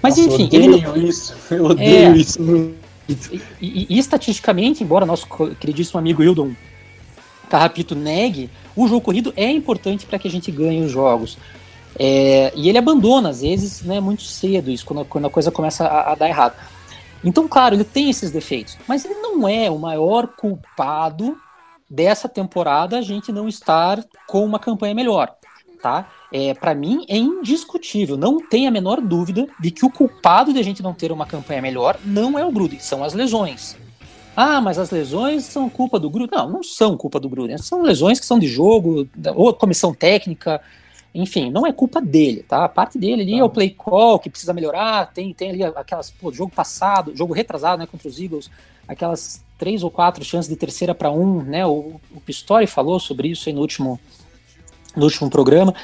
[0.03, 2.43] Mas Nossa, enfim, eu odeio ele isso, eu odeio é, isso.
[3.11, 5.27] E, e, e, estatisticamente, embora nosso
[5.59, 6.53] queridíssimo amigo Hildon
[7.49, 11.37] Carrapito negue, o jogo corrido é importante para que a gente ganhe os jogos.
[11.99, 15.85] É, e ele abandona, às vezes, né, muito cedo, isso quando, quando a coisa começa
[15.85, 16.55] a, a, dar errado.
[17.25, 21.37] Então, claro, ele tem esses defeitos, mas ele não é o maior culpado
[21.89, 25.35] dessa temporada a gente não estar com uma campanha melhor,
[25.83, 26.09] tá?
[26.33, 28.17] É, para mim, é indiscutível.
[28.17, 31.27] Não tem a menor dúvida de que o culpado de a gente não ter uma
[31.27, 33.77] campanha melhor não é o Gruden, são as lesões.
[34.37, 36.39] Ah, mas as lesões são culpa do Gruden.
[36.39, 37.59] Não, não são culpa do Gruden.
[37.59, 40.61] São lesões que são de jogo, ou comissão técnica,
[41.13, 42.65] enfim, não é culpa dele, tá?
[42.65, 43.55] A parte dele ali é o tá.
[43.55, 47.87] play call, que precisa melhorar, tem, tem ali aquelas, pô, jogo passado, jogo retrasado, né,
[47.87, 48.49] contra os Eagles,
[48.87, 51.67] aquelas três ou quatro chances de terceira para um, né?
[51.67, 53.99] O, o Pistori falou sobre isso aí no último,
[54.97, 55.75] no último programa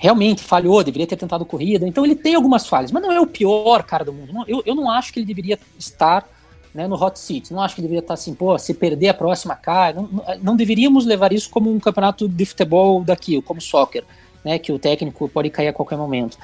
[0.00, 1.86] realmente falhou, deveria ter tentado corrida.
[1.86, 4.32] Então ele tem algumas falhas, mas não é o pior cara do mundo.
[4.32, 6.26] Não, eu, eu não acho que ele deveria estar
[6.74, 7.52] né, no hot seat.
[7.52, 9.92] Não acho que ele deveria estar assim, pô, se perder a próxima cai.
[9.92, 10.08] Não,
[10.42, 14.02] não, deveríamos levar isso como um campeonato de futebol daqui, como soccer,
[14.42, 16.38] né, que o técnico pode cair a qualquer momento.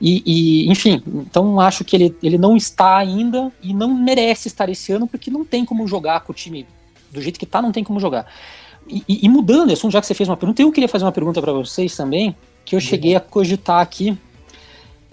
[0.00, 4.68] E, e, enfim, então acho que ele, ele não está ainda e não merece estar
[4.68, 6.64] esse ano porque não tem como jogar com o time
[7.10, 8.32] do jeito que está, não tem como jogar.
[8.88, 11.40] E, e, e mudando, já que você fez uma pergunta, eu queria fazer uma pergunta
[11.40, 12.36] para vocês também,
[12.66, 14.18] que eu cheguei a cogitar aqui.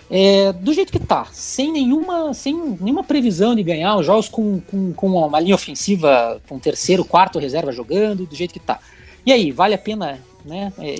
[0.09, 4.59] É, do jeito que tá, sem nenhuma, sem nenhuma previsão de ganhar, os jogos com,
[4.59, 8.79] com, com uma linha ofensiva, com terceiro, quarto reserva jogando, do jeito que tá.
[9.25, 10.95] E aí, vale a pena né, é,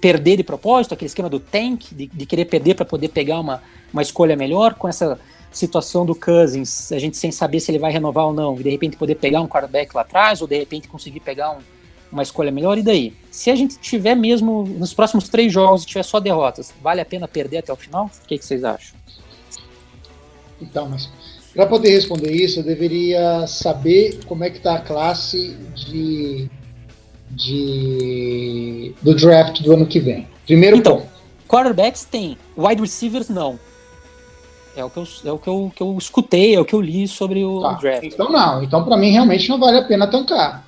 [0.00, 3.62] perder de propósito, aquele esquema do tank, de, de querer perder para poder pegar uma,
[3.92, 5.20] uma escolha melhor, com essa
[5.52, 8.70] situação do Cousins, a gente sem saber se ele vai renovar ou não, e de
[8.70, 11.58] repente poder pegar um quarterback lá atrás, ou de repente conseguir pegar um,
[12.12, 13.12] uma escolha melhor, e daí?
[13.30, 17.26] Se a gente tiver mesmo, nos próximos três jogos, tiver só derrotas, vale a pena
[17.26, 18.10] perder até o final?
[18.22, 18.94] O que, que vocês acham?
[20.60, 21.10] Então, mas
[21.54, 26.48] para poder responder isso, eu deveria saber como é que está a classe de,
[27.30, 30.26] de do draft do ano que vem.
[30.46, 31.08] Primeiro Então, ponto.
[31.48, 33.58] quarterbacks tem, wide receivers não.
[34.74, 36.80] É o que eu, é o que eu, que eu escutei, é o que eu
[36.80, 38.04] li sobre o Tá, draft.
[38.04, 40.66] Então não, então para mim realmente não vale a pena tancar.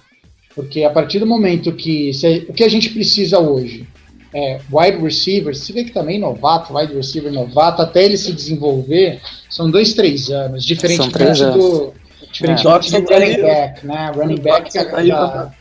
[0.55, 3.87] Porque a partir do momento que se- o que a gente precisa hoje
[4.33, 9.21] é wide receiver, se vê que também novato, wide receiver novato, até ele se desenvolver,
[9.51, 11.93] são dois, três anos, diferentemente três do
[12.33, 14.13] diferentemente Dobson do tá running back, né?
[14.15, 15.53] Running back tá aí já, pra-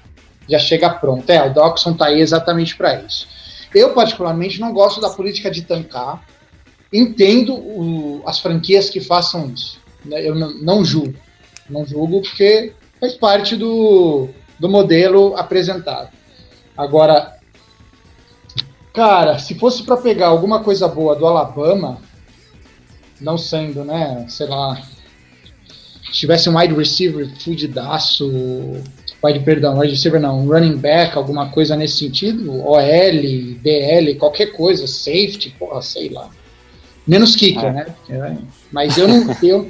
[0.49, 1.29] já chega pronto.
[1.29, 3.27] É, o Doxson tá aí exatamente para isso.
[3.73, 6.23] Eu particularmente não gosto da política de tancar.
[6.91, 9.79] Entendo o- as franquias que façam isso.
[10.05, 10.21] né?
[10.27, 11.15] Eu não, não julgo.
[11.69, 14.27] Não julgo porque faz parte do,
[14.59, 16.09] do modelo apresentado.
[16.77, 17.37] Agora,
[18.93, 21.99] cara, se fosse para pegar alguma coisa boa do Alabama,
[23.19, 24.75] não sendo, né, sei lá,
[26.05, 28.31] se tivesse um wide receiver fudidaço,
[29.23, 32.81] wide, perdão, wide receiver não, um running back, alguma coisa nesse sentido, OL,
[33.61, 36.29] DL, qualquer coisa, safety, porra, sei lá.
[37.07, 37.71] Menos kicker, É.
[37.71, 37.85] né?
[38.09, 38.37] É,
[38.71, 39.69] Mas eu não, eu,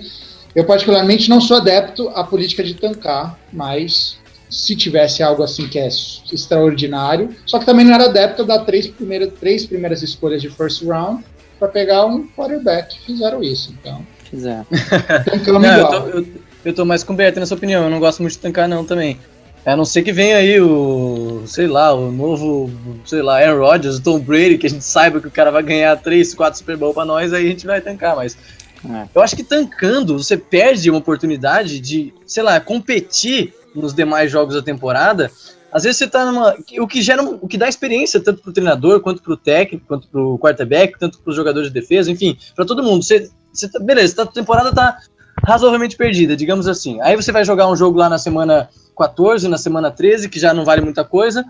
[0.55, 4.17] eu particularmente não sou adepto à política de tancar, mas
[4.53, 5.87] se tivesse algo assim que é
[6.31, 10.49] extraordinário, só que também não era adepto a dar três primeiras, três primeiras escolhas de
[10.49, 11.23] first round
[11.57, 12.99] para pegar um quarterback.
[13.03, 14.05] Fizeram isso, então.
[14.29, 14.63] Fizer.
[15.25, 16.27] Tancamos Não, eu tô, eu,
[16.65, 19.17] eu tô mais com o nessa opinião, eu não gosto muito de tancar não também.
[19.65, 22.69] A não ser que venha aí o, sei lá, o novo,
[23.05, 25.63] sei lá, Aaron Rodgers, o Tom Brady, que a gente saiba que o cara vai
[25.63, 28.37] ganhar 3, 4 Super Bowl pra nós, aí a gente vai tancar, mas
[28.85, 29.07] É.
[29.15, 34.55] eu acho que tancando, você perde uma oportunidade de, sei lá, competir nos demais jogos
[34.55, 35.31] da temporada.
[35.71, 36.55] Às vezes você tá numa.
[36.79, 37.23] O que gera.
[37.23, 41.35] O que dá experiência tanto pro treinador, quanto pro técnico, quanto pro quarterback, tanto pros
[41.35, 43.03] jogadores de defesa, enfim, pra todo mundo.
[43.03, 44.99] Você, você tá, beleza, a temporada tá
[45.43, 47.01] razoavelmente perdida, digamos assim.
[47.01, 50.53] Aí você vai jogar um jogo lá na semana 14, na semana 13, que já
[50.53, 51.43] não vale muita coisa.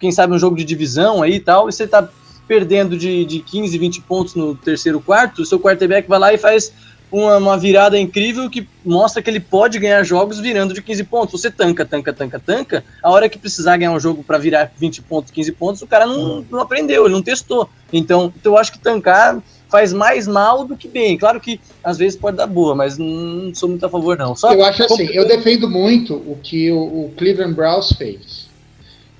[0.00, 2.08] Quem sabe um jogo de divisão aí e tal, e você tá
[2.48, 6.38] perdendo de, de 15, 20 pontos no terceiro quarto, o seu quarterback vai lá e
[6.38, 6.72] faz
[7.10, 11.40] uma, uma virada incrível que mostra que ele pode ganhar jogos virando de 15 pontos.
[11.40, 12.84] Você tanca, tanca, tanca, tanca.
[13.02, 16.06] A hora que precisar ganhar um jogo para virar 20 pontos, 15 pontos, o cara
[16.06, 17.68] não, não aprendeu, ele não testou.
[17.92, 21.16] Então, então eu acho que tancar faz mais mal do que bem.
[21.16, 24.34] Claro que às vezes pode dar boa, mas não sou muito a favor, não.
[24.34, 28.48] Só Eu acho assim, eu defendo muito o que o, o Cleveland Browns fez.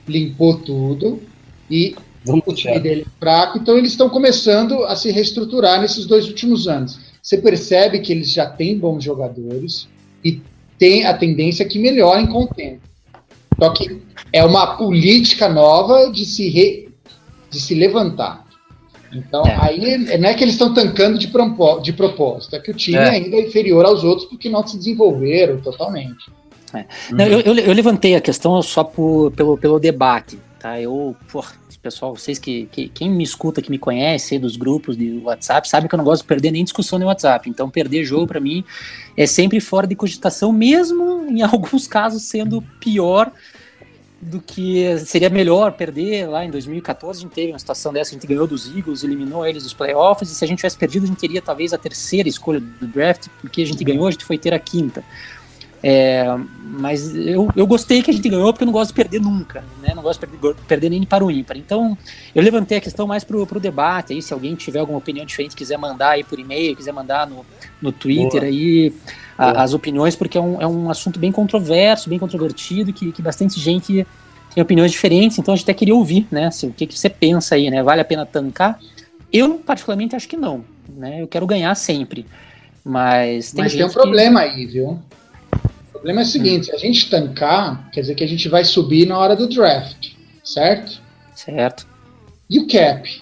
[0.06, 1.20] Limpou tudo
[1.70, 6.06] e Vamos o time dele é fraco, então eles estão começando a se reestruturar nesses
[6.06, 7.07] dois últimos anos.
[7.22, 9.88] Você percebe que eles já têm bons jogadores
[10.24, 10.40] e
[10.78, 12.80] tem a tendência que melhorem com o tempo.
[13.60, 14.00] Só que
[14.32, 16.88] é uma política nova de se, re-
[17.50, 18.46] de se levantar.
[19.12, 19.56] Então, É.
[19.60, 22.98] aí não é que eles estão tancando de, propó- de propósito, é que o time
[22.98, 23.08] É.
[23.10, 26.30] ainda é inferior aos outros porque não se desenvolveram totalmente.
[27.10, 30.78] Não, eu, eu, eu levantei a questão só por, pelo, pelo debate, tá?
[30.78, 31.50] Eu, por,
[31.88, 35.88] pessoal, vocês que, que quem me escuta, que me conhece dos grupos de WhatsApp, sabe
[35.88, 37.48] que eu não gosto de perder nem discussão no WhatsApp.
[37.48, 38.62] Então, perder jogo pra mim
[39.16, 43.32] é sempre fora de cogitação, mesmo em alguns casos sendo pior
[44.20, 48.14] do que seria melhor perder lá em 2014 a gente teve uma situação dessa, a
[48.14, 51.06] gente ganhou dos Eagles, eliminou eles dos playoffs, e se a gente tivesse perdido, a
[51.06, 54.36] gente teria talvez a terceira escolha do draft, porque a gente ganhou, a gente foi
[54.36, 55.04] ter a quinta.
[55.82, 56.24] É,
[56.60, 59.62] mas eu, eu gostei que a gente ganhou porque eu não gosto de perder nunca,
[59.80, 59.92] né?
[59.94, 61.56] Não gosto de perder, perder nem para o ímpar.
[61.56, 61.96] Então,
[62.34, 65.54] eu levantei a questão mais pro, pro debate aí, se alguém tiver alguma opinião diferente,
[65.54, 67.46] quiser mandar aí por e-mail, quiser mandar no,
[67.80, 68.44] no Twitter Boa.
[68.44, 68.92] aí
[69.36, 73.22] a- as opiniões, porque é um, é um assunto bem controverso, bem controvertido, que, que
[73.22, 74.04] bastante gente
[74.52, 76.50] tem opiniões diferentes, então a gente até queria ouvir, né?
[76.64, 77.82] O que, que você pensa aí, né?
[77.84, 78.80] Vale a pena tancar?
[79.32, 81.22] Eu, particularmente, acho que não, né?
[81.22, 82.26] Eu quero ganhar sempre.
[82.84, 84.98] Mas tem Mas tem um gente que- problema aí, viu?
[85.98, 88.64] O problema é o seguinte: se a gente tancar, quer dizer que a gente vai
[88.64, 90.10] subir na hora do draft,
[90.44, 91.00] certo?
[91.34, 91.86] Certo.
[92.48, 93.20] E o cap?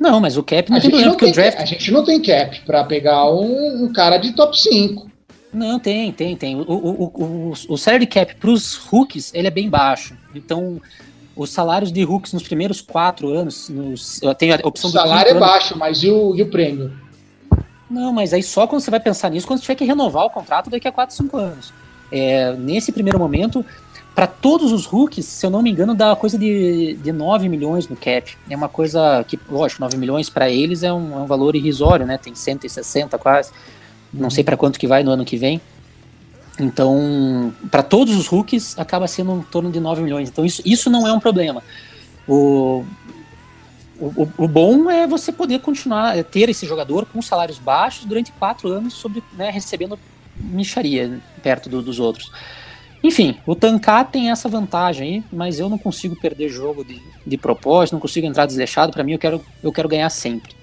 [0.00, 1.60] Não, mas o cap não A tem gente problema, não porque tem, o draft.
[1.60, 5.10] a gente não tem cap para pegar um, um cara de top 5.
[5.52, 6.56] Não, tem, tem, tem.
[6.56, 10.16] O, o, o, o, o salary cap para os rookies ele é bem baixo.
[10.34, 10.80] Então,
[11.34, 15.34] os salários de rookies nos primeiros quatro anos, nos, tem a opção o salário é
[15.38, 16.92] baixo, mas e o, e o prêmio?
[17.88, 20.30] Não, mas aí só quando você vai pensar nisso, quando você tiver que renovar o
[20.30, 21.72] contrato daqui a 4, 5 anos.
[22.10, 23.64] É, nesse primeiro momento,
[24.14, 27.86] para todos os rookies, se eu não me engano, dá coisa de, de 9 milhões
[27.86, 28.34] no cap.
[28.48, 32.06] É uma coisa que, lógico, 9 milhões para eles é um, é um, valor irrisório,
[32.06, 32.16] né?
[32.16, 33.50] Tem 160 quase.
[34.12, 35.60] Não sei para quanto que vai no ano que vem.
[36.58, 40.30] Então, para todos os rookies, acaba sendo em torno de 9 milhões.
[40.30, 41.62] Então, isso, isso não é um problema.
[42.26, 42.84] O,
[43.98, 48.32] o, o, bom é você poder continuar, é ter esse jogador com salários baixos durante
[48.32, 49.98] quatro anos, sobre, né, recebendo
[50.38, 52.30] micharia perto do, dos outros.
[53.02, 57.36] Enfim, o tancar tem essa vantagem aí, mas eu não consigo perder jogo de, de
[57.36, 58.92] propósito, não consigo entrar desleixado.
[58.92, 60.54] Para mim, eu quero, eu quero ganhar sempre.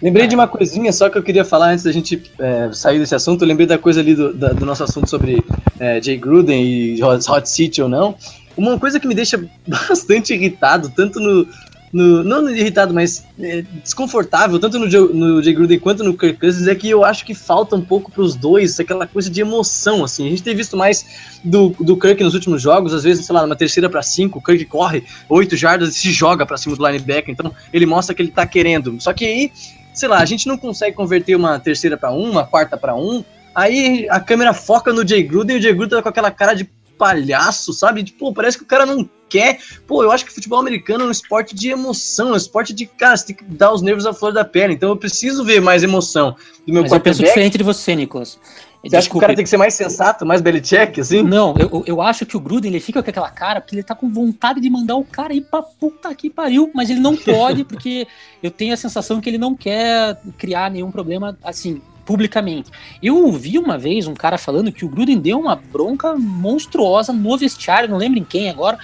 [0.00, 3.14] Lembrei de uma coisinha só que eu queria falar antes da gente é, sair desse
[3.14, 3.42] assunto.
[3.42, 5.42] Eu lembrei da coisa ali do, da, do nosso assunto sobre
[5.78, 8.14] é, Jay Gruden e Hot City ou não.
[8.56, 11.46] Uma coisa que me deixa bastante irritado, tanto no,
[11.92, 16.68] no, não irritado, mas é, desconfortável, tanto no, no Jay Gruden quanto no Kirk Cousins,
[16.68, 20.04] é que eu acho que falta um pouco para os dois aquela coisa de emoção,
[20.04, 20.26] assim.
[20.26, 21.04] A gente tem visto mais
[21.42, 24.42] do, do Kirk nos últimos jogos, às vezes, sei lá, numa terceira para cinco, o
[24.42, 28.22] Kirk corre oito jardas e se joga para cima do linebacker, então ele mostra que
[28.22, 29.00] ele tá querendo.
[29.00, 29.52] Só que aí,
[29.92, 33.24] sei lá, a gente não consegue converter uma terceira para um, uma quarta para um,
[33.52, 36.54] aí a câmera foca no Jay Gruden e o Jay Gruden tá com aquela cara
[36.54, 36.68] de
[37.00, 38.04] palhaço, sabe?
[38.04, 39.58] Tipo, parece que o cara não quer.
[39.86, 42.84] Pô, eu acho que futebol americano é um esporte de emoção, é um esporte de,
[42.84, 44.74] cara, você tem que dar os nervos à flor da pele.
[44.74, 46.36] Então eu preciso ver mais emoção
[46.66, 48.38] do meu Mas eu penso diferente de você, Nicolas.
[48.82, 48.98] Você Desculpa.
[48.98, 51.22] acha que o cara tem que ser mais sensato, mais Belichick, assim?
[51.22, 53.94] Não, eu, eu acho que o Gruden ele fica com aquela cara porque ele tá
[53.94, 57.64] com vontade de mandar o cara ir pra puta que pariu, mas ele não pode
[57.64, 58.06] porque
[58.42, 62.72] eu tenho a sensação que ele não quer criar nenhum problema, assim, publicamente.
[63.00, 67.38] Eu ouvi uma vez um cara falando que o Gruden deu uma bronca monstruosa no
[67.38, 68.80] vestiário, não lembro em quem agora,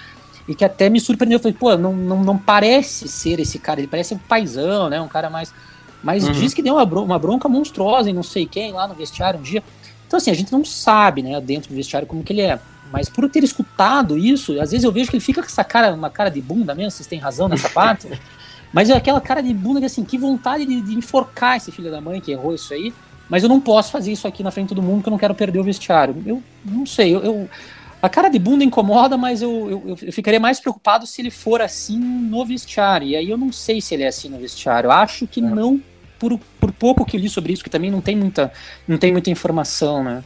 [0.47, 1.39] e que até me surpreendeu.
[1.39, 5.01] Eu falei, pô, não, não, não parece ser esse cara, ele parece um paizão, né?
[5.01, 5.53] Um cara mais.
[6.05, 6.31] Mas uhum.
[6.35, 9.41] diz que deu uma, bronca, uma bronca monstruosa em não sei quem lá no vestiário
[9.41, 9.61] um dia.
[10.07, 12.61] Então, assim, a gente não sabe, né, dentro do vestiário como que ele é.
[12.93, 15.65] Mas por eu ter escutado isso, às vezes eu vejo que ele fica com essa
[15.65, 18.09] cara, uma cara de bunda mesmo, vocês têm razão nessa parte.
[18.73, 21.91] Mas é aquela cara de bunda que, assim, que vontade de, de enforcar esse filho
[21.91, 22.93] da mãe que errou isso aí.
[23.29, 25.35] Mas eu não posso fazer isso aqui na frente todo mundo, que eu não quero
[25.35, 26.23] perder o vestiário.
[26.25, 27.51] Eu não sei, eu, eu
[28.01, 31.61] a cara de bunda incomoda, mas eu, eu, eu, ficaria mais preocupado se ele for
[31.61, 33.09] assim no vestiário.
[33.09, 34.89] E aí eu não sei se ele é assim no vestiário.
[34.89, 35.43] Eu acho que é.
[35.43, 35.81] não,
[36.19, 38.53] por, por pouco que eu li sobre isso, que também não tem muita,
[38.87, 40.23] não tem muita informação, né?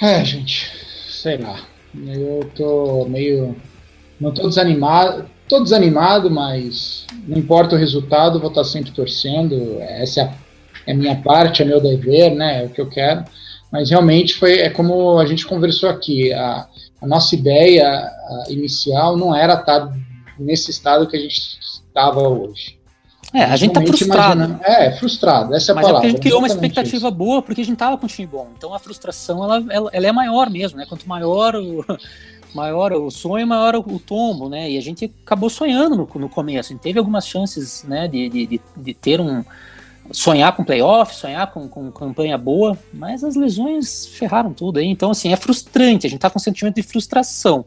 [0.00, 0.70] É, gente,
[1.10, 1.60] sei lá.
[2.06, 3.56] Eu tô meio.
[4.20, 5.28] Não tô desanimado.
[5.48, 9.78] Tô desanimado, mas não importa o resultado, vou estar sempre torcendo.
[9.80, 10.34] Essa é a
[10.88, 12.62] é minha parte, é meu dever, né?
[12.62, 13.22] É o que eu quero.
[13.70, 16.32] Mas realmente foi é como a gente conversou aqui.
[16.32, 16.66] A,
[17.02, 18.10] a nossa ideia
[18.48, 19.92] inicial não era estar
[20.38, 22.78] nesse estado que a gente estava hoje.
[23.34, 24.58] É, a gente tá frustrado.
[24.64, 26.06] É, frustrado, essa é a Mas palavra.
[26.06, 27.10] É a gente criou uma expectativa isso.
[27.10, 28.48] boa porque a gente tava com um time bom.
[28.56, 30.86] Então a frustração, ela, ela, ela, é maior mesmo, né?
[30.88, 31.84] Quanto maior o,
[32.54, 34.70] maior o sonho, maior o tombo, né?
[34.70, 36.72] E a gente acabou sonhando no, no começo.
[36.72, 39.44] A gente teve algumas chances, né, de, de, de, de ter um,
[40.10, 44.86] sonhar com playoff, sonhar com, com campanha boa, mas as lesões ferraram tudo aí.
[44.86, 47.64] Então, assim, é frustrante, a gente tá com um sentimento de frustração.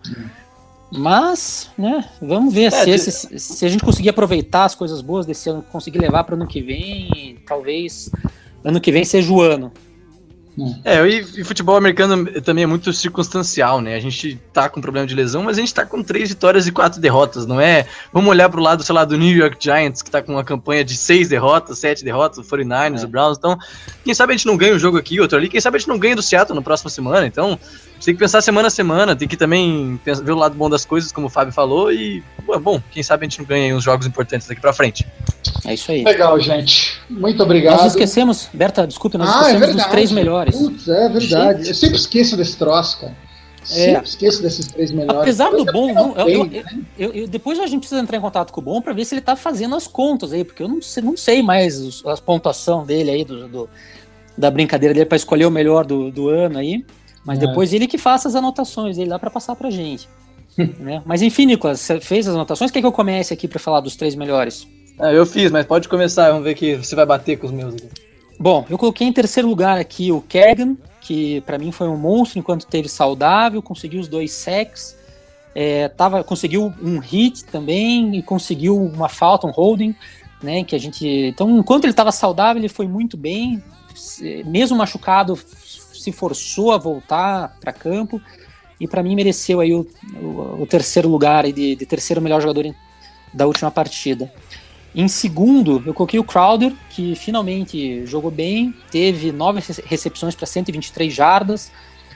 [0.91, 5.25] Mas, né, vamos ver é, se, esse, se a gente conseguir aproveitar as coisas boas
[5.25, 8.11] desse ano, conseguir levar para o ano que vem, talvez
[8.63, 9.71] ano que vem seja o ano.
[10.83, 13.95] É, e, e, futebol americano também é muito circunstancial, né?
[13.95, 16.71] A gente tá com problema de lesão, mas a gente tá com três vitórias e
[16.71, 17.87] quatro derrotas, não é?
[18.11, 20.83] Vamos olhar pro lado, sei lá, do New York Giants, que tá com uma campanha
[20.83, 23.05] de seis derrotas, sete derrotas, o 49ers, é.
[23.05, 23.37] o Browns.
[23.37, 23.57] Então,
[24.03, 25.89] quem sabe a gente não ganha um jogo aqui, outro ali, quem sabe a gente
[25.89, 27.25] não ganha do Seattle na próxima semana.
[27.25, 27.57] Então,
[28.01, 30.69] gente tem que pensar semana a semana, tem que também pensar, ver o lado bom
[30.69, 32.23] das coisas, como o Fábio falou, e,
[32.61, 35.07] bom, quem sabe a gente não ganha uns jogos importantes daqui pra frente.
[35.65, 36.03] É isso aí.
[36.03, 36.99] Legal, gente.
[37.07, 37.77] Muito obrigado.
[37.77, 40.55] Nós esquecemos, Berta, desculpe, nós ah, é esquecemos é dos três melhores.
[40.55, 41.59] Putz, é verdade.
[41.59, 41.69] Gente.
[41.69, 43.15] Eu sempre esqueço desse troço, cara.
[43.61, 43.65] É.
[43.65, 45.21] Sempre esqueço desses três melhores.
[45.21, 46.63] Apesar do bom, não, eu, eu,
[46.97, 49.13] eu, eu, depois a gente precisa entrar em contato com o bom para ver se
[49.13, 52.83] ele tá fazendo as contas aí, porque eu não sei, não sei mais as pontuação
[52.83, 53.69] dele aí, do, do
[54.35, 56.83] da brincadeira dele para escolher o melhor do, do ano aí.
[57.25, 57.47] Mas é.
[57.47, 60.07] depois ele que faça as anotações, ele dá para passar pra gente.
[60.79, 61.01] né?
[61.05, 62.71] Mas enfim, Nicolas, você fez as anotações?
[62.71, 64.67] Quer que eu comece aqui para falar dos três melhores?
[64.99, 67.73] Ah, eu fiz, mas pode começar, vamos ver que você vai bater com os meus
[67.75, 67.89] aqui.
[68.39, 72.39] Bom, eu coloquei em terceiro lugar aqui o Kerrigan, que para mim foi um monstro
[72.39, 74.97] enquanto teve saudável, conseguiu os dois sacks,
[75.53, 79.95] é, tava, conseguiu um hit também e conseguiu uma falta, um holding,
[80.41, 80.63] né?
[80.63, 83.61] Que a gente, então, enquanto ele estava saudável, ele foi muito bem,
[84.45, 85.37] mesmo machucado,
[86.01, 88.21] se forçou a voltar para campo
[88.79, 92.41] e para mim mereceu aí o, o, o terceiro lugar aí de, de, terceiro melhor
[92.41, 92.75] jogador em,
[93.33, 94.31] da última partida.
[94.93, 101.13] Em segundo, eu coloquei o Crowder, que finalmente jogou bem, teve nove recepções para 123
[101.13, 101.71] jardas,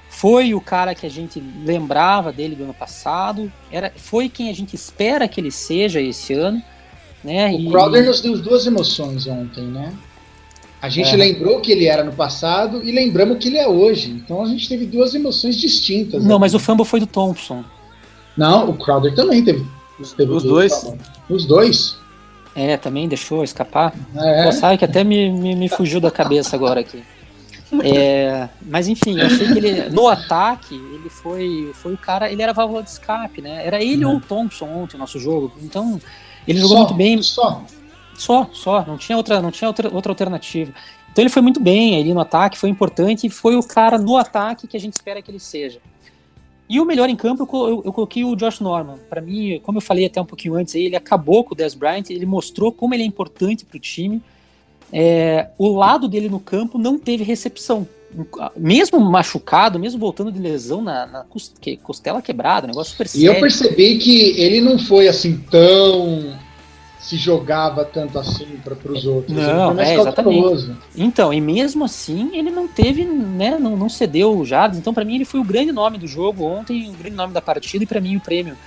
[0.09, 4.53] foi o cara que a gente lembrava dele do ano passado, era, foi quem a
[4.53, 6.61] gente espera que ele seja esse ano.
[7.23, 7.51] Né?
[7.51, 7.69] O e...
[7.69, 9.93] Crowder nos deu duas emoções ontem, né?
[10.81, 11.15] A gente é.
[11.15, 14.11] lembrou que ele era no passado e lembramos que ele é hoje.
[14.11, 16.23] Então a gente teve duas emoções distintas.
[16.23, 16.41] Não, né?
[16.41, 17.63] mas o fumble foi do Thompson.
[18.37, 19.65] Não, o Crowder também teve.
[20.15, 20.93] teve Os dois.
[21.29, 21.97] Os dois.
[22.55, 23.93] É, também deixou escapar.
[24.15, 24.45] É.
[24.45, 27.03] Pô, sabe que até me, me, me fugiu da cabeça agora aqui.
[27.83, 32.41] É, mas enfim, eu achei que ele no ataque ele foi foi o cara, ele
[32.41, 33.65] era válvula de escape, né?
[33.65, 34.11] Era ele uhum.
[34.11, 35.51] ou o Thompson ontem no nosso jogo.
[35.61, 35.99] Então
[36.47, 37.21] ele jogou só, muito bem.
[37.21, 37.63] Só.
[38.15, 40.73] Só, só, não tinha outra, não tinha outra, outra alternativa.
[41.11, 44.17] Então ele foi muito bem ali no ataque, foi importante e foi o cara no
[44.17, 45.79] ataque que a gente espera que ele seja.
[46.67, 48.97] E o melhor em campo, eu, eu, coloquei o Josh Norman.
[49.09, 52.09] Para mim, como eu falei até um pouquinho antes, ele acabou com o Dez Bryant,
[52.09, 54.21] ele mostrou como ele é importante para o time
[54.91, 57.87] é, o lado dele no campo não teve recepção.
[58.55, 61.25] Mesmo machucado, mesmo voltando de lesão na, na
[61.83, 63.25] costela quebrada, negócio super sério.
[63.25, 66.33] E eu percebi que ele não foi assim tão
[67.05, 69.37] se jogava tanto assim para os outros.
[69.37, 70.71] Não, é, exatamente.
[70.97, 74.79] Então, e mesmo assim, ele não teve, né, não, não cedeu jardas.
[74.79, 77.41] Então, para mim, ele foi o grande nome do jogo ontem, o grande nome da
[77.41, 78.57] partida, e para mim, o prêmio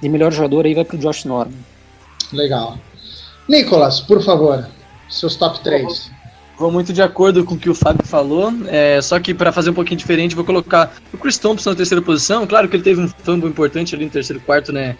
[0.00, 1.58] de melhor jogador aí vai para o Josh Norman.
[2.32, 2.78] Legal.
[3.46, 4.66] Nicolas, por favor,
[5.10, 6.10] seus top 3.
[6.58, 9.68] Vou muito de acordo com o que o Fábio falou, é, só que para fazer
[9.68, 12.46] um pouquinho diferente, vou colocar o Chris Thompson na terceira posição.
[12.46, 14.96] Claro que ele teve um fumble importante ali no terceiro quarto, né?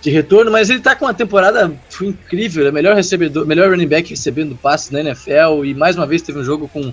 [0.00, 1.70] De retorno, mas ele tá com uma temporada
[2.00, 6.22] incrível, é melhor recebedor, melhor running back recebendo passes na NFL e mais uma vez
[6.22, 6.92] teve um jogo com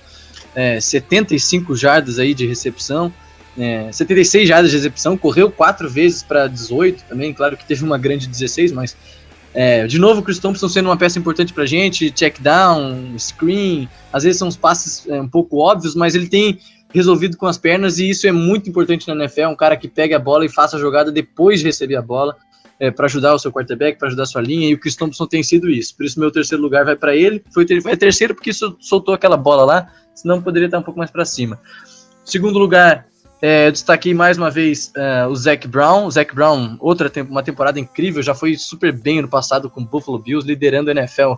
[0.54, 3.14] é, 75 jardas aí de recepção,
[3.58, 7.98] é, 76 jardas de recepção, correu quatro vezes para 18 também, claro que teve uma
[7.98, 8.98] grande 16, mas
[9.54, 13.90] é, de novo, o Chris Thompson sendo uma peça importante pra gente, check down, screen,
[14.12, 16.60] às vezes são uns passes é, um pouco óbvios, mas ele tem
[16.94, 20.16] resolvido com as pernas e isso é muito importante na NFL, um cara que pega
[20.16, 22.36] a bola e faça a jogada depois de receber a bola,
[22.80, 25.26] é, para ajudar o seu quarterback, para ajudar a sua linha, e o Chris Thompson
[25.26, 25.96] tem sido isso.
[25.96, 29.64] Por isso meu terceiro lugar vai para ele, foi, foi terceiro porque soltou aquela bola
[29.66, 31.60] lá, senão poderia estar um pouco mais para cima.
[32.24, 33.08] Segundo lugar,
[33.42, 36.08] é, destaquei mais uma vez uh, o Zac Brown.
[36.08, 39.86] O Zac Brown, outra uma temporada incrível, já foi super bem no passado com o
[39.86, 41.34] Buffalo Bills, liderando a NFL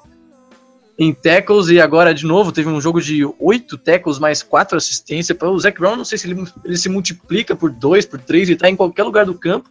[0.98, 5.38] em tackles e agora de novo teve um jogo de oito tackles mais quatro assistências.
[5.42, 8.58] O Zac Brown, não sei se ele, ele se multiplica por dois, por três, ele
[8.58, 9.70] tá em qualquer lugar do campo.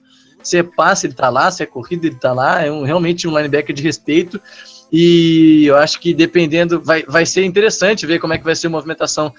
[0.49, 2.63] Se é passe, ele tá lá, se é corrida, ele tá lá.
[2.65, 4.41] É um, realmente um linebacker de respeito.
[4.91, 8.69] E eu acho que dependendo, vai, vai ser interessante ver como é que vai ser
[8.69, 9.33] a movimentação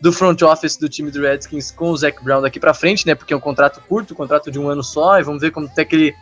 [0.00, 3.14] do front office do time do Redskins com o Zac Brown daqui para frente, né?
[3.14, 5.66] Porque é um contrato curto, um contrato de um ano só, e vamos ver como
[5.66, 6.14] até que ele,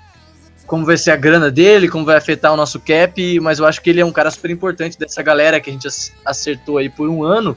[0.66, 3.80] como vai ser a grana dele, como vai afetar o nosso cap, mas eu acho
[3.80, 5.88] que ele é um cara super importante dessa galera que a gente
[6.24, 7.56] acertou aí por um ano.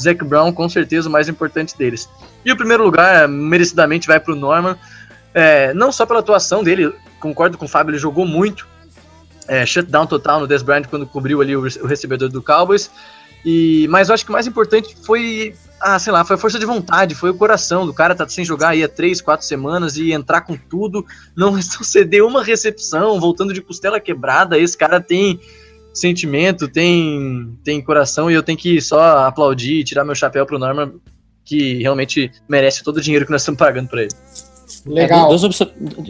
[0.00, 2.08] Zac Brown, com certeza, o mais importante deles.
[2.44, 4.76] E o primeiro lugar, merecidamente, vai para o Norman,
[5.36, 8.66] é, não só pela atuação dele, concordo com o Fábio, ele jogou muito,
[9.46, 12.90] é, shutdown total no Des Bryant quando cobriu ali o, o recebedor do Cowboys,
[13.44, 16.58] e, mas eu acho que o mais importante foi, ah, sei lá, foi a força
[16.58, 19.98] de vontade, foi o coração do cara tá sem jogar aí há três, quatro semanas
[19.98, 21.04] e entrar com tudo,
[21.36, 25.38] não ceder uma recepção, voltando de costela quebrada, esse cara tem
[25.92, 30.58] sentimento, tem, tem coração e eu tenho que só aplaudir e tirar meu chapéu pro
[30.58, 30.94] Norman,
[31.44, 34.12] que realmente merece todo o dinheiro que nós estamos pagando para ele.
[34.86, 35.26] Legal.
[35.26, 35.58] É, duas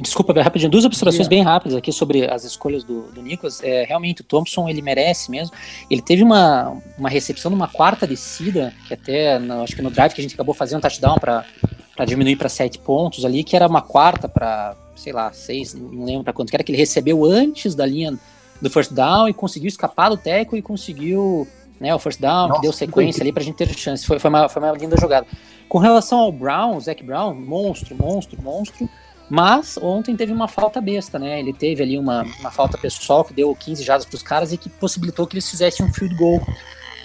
[0.02, 3.62] Desculpa, rapidinho, duas observações bem rápidas aqui sobre as escolhas do, do Nicholas.
[3.62, 5.54] É, realmente, o Thompson, ele merece mesmo.
[5.90, 10.12] Ele teve uma, uma recepção numa quarta descida, que até, no, acho que no drive
[10.12, 13.80] que a gente acabou fazendo touchdown para diminuir para sete pontos ali, que era uma
[13.80, 17.74] quarta para, sei lá, seis, não lembro para quanto que era, que ele recebeu antes
[17.74, 18.18] da linha
[18.60, 21.48] do first down e conseguiu escapar do teco e conseguiu
[21.80, 24.06] né, o first down, Nossa, que deu sequência ali para a gente ter chance.
[24.06, 25.26] Foi, foi, uma, foi uma linda jogada.
[25.68, 28.88] Com relação ao Brown, Zac Brown, monstro, monstro, monstro.
[29.28, 31.40] Mas ontem teve uma falta besta, né?
[31.40, 34.56] Ele teve ali uma, uma falta pessoal que deu 15 jadas para os caras e
[34.56, 36.40] que possibilitou que eles fizessem um field goal.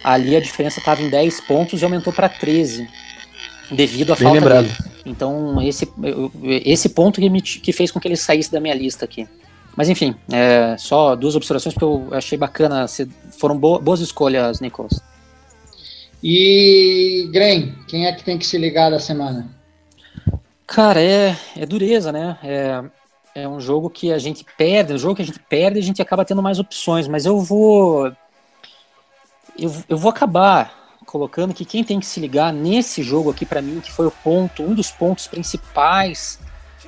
[0.04, 2.88] Ali a diferença estava em 10 pontos e aumentou para 13
[3.72, 4.64] devido à Bem falta lembrado.
[4.66, 4.92] dele.
[5.04, 5.92] Então esse,
[6.44, 9.28] esse ponto que, me, que fez com que ele saísse da minha lista aqui.
[9.76, 12.86] Mas enfim, é, só duas observações porque eu achei bacana.
[13.40, 15.02] Foram boas escolhas, Nicolas.
[16.24, 19.50] E, Gren, quem é que tem que se ligar da semana?
[20.68, 22.38] Cara, é, é dureza, né?
[22.44, 22.84] É,
[23.34, 25.82] é um jogo que a gente perde, é um jogo que a gente perde e
[25.82, 28.08] a gente acaba tendo mais opções, mas eu vou.
[29.58, 33.62] Eu, eu vou acabar colocando que quem tem que se ligar nesse jogo aqui, para
[33.62, 36.40] mim, que foi o ponto, um dos pontos principais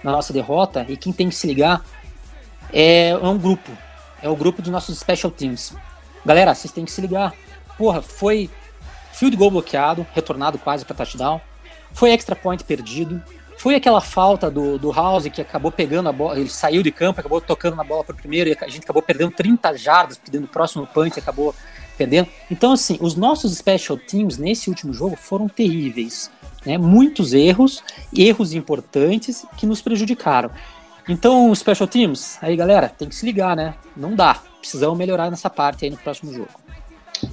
[0.03, 1.83] na nossa derrota, e quem tem que se ligar
[2.73, 3.71] é, é um grupo.
[4.21, 5.73] É o grupo dos nossos special teams.
[6.25, 7.33] Galera, vocês têm que se ligar.
[7.77, 8.49] Porra, foi
[9.13, 11.39] field goal bloqueado, retornado quase para touchdown.
[11.93, 13.21] Foi extra point perdido.
[13.57, 17.19] Foi aquela falta do, do House que acabou pegando a bola, ele saiu de campo,
[17.19, 20.45] acabou tocando na bola para o primeiro e a gente acabou perdendo 30 jardas, perdendo
[20.45, 21.55] o próximo punch, acabou
[21.97, 22.27] perdendo.
[22.51, 26.29] Então, assim, os nossos special teams nesse último jogo foram terríveis.
[26.65, 26.77] Né?
[26.77, 30.49] Muitos erros, erros importantes que nos prejudicaram.
[31.07, 33.75] Então, special teams, aí galera, tem que se ligar, né?
[33.95, 34.39] Não dá.
[34.59, 36.63] Precisamos melhorar nessa parte aí no próximo jogo.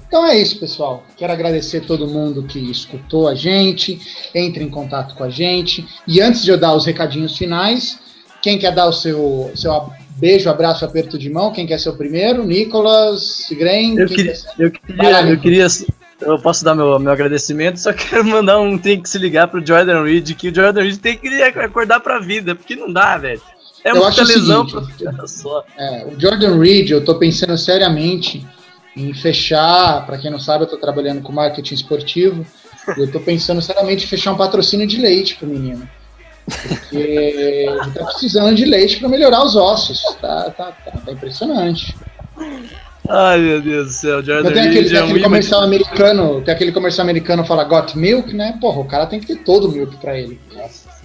[0.06, 1.04] Então é isso, pessoal.
[1.16, 4.00] Quero agradecer todo mundo que escutou a gente,
[4.34, 5.86] entre em contato com a gente.
[6.06, 7.98] E antes de eu dar os recadinhos finais,
[8.42, 11.52] quem quer dar o seu, seu beijo, abraço, aperto de mão?
[11.52, 12.44] Quem quer ser o primeiro?
[12.44, 13.98] Nicolas, Sigren?
[13.98, 15.66] Eu, queria, eu, queria, eu queria.
[16.20, 19.64] Eu posso dar meu, meu agradecimento, só quero mandar um tem que se ligar pro
[19.64, 23.40] Jordan Reed, que o Jordan Reed tem que acordar pra vida, porque não dá, velho.
[23.84, 25.64] É eu muita lesão seguinte, pra só.
[25.76, 28.46] É, o Jordan Reed, eu tô pensando seriamente
[28.96, 32.44] em fechar, para quem não sabe, eu estou trabalhando com marketing esportivo,
[32.96, 35.88] eu estou pensando seriamente em fechar um patrocínio de leite para o menino.
[36.44, 40.02] Porque ele está precisando de leite para melhorar os ossos.
[40.20, 41.96] Tá, tá, tá, tá, impressionante.
[43.08, 46.72] Ai, meu Deus do céu, Jordan tem aquele, tem é aquele comercial americano, tem aquele
[46.72, 48.56] comercial americano que fala Got Milk, né?
[48.60, 50.40] Porra, o cara tem que ter todo o milk para ele.
[50.54, 50.99] Nossa.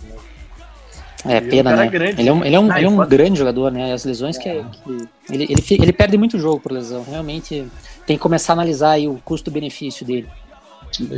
[1.25, 1.87] É, pena, é né?
[1.87, 2.21] Grande.
[2.21, 3.93] Ele é um, ele é um, ah, ele é um grande jogador, né?
[3.93, 7.03] As lesões que, que ele, ele, ele, perde muito jogo por lesão.
[7.03, 7.65] Realmente
[8.05, 10.29] tem que começar a analisar aí o custo-benefício dele.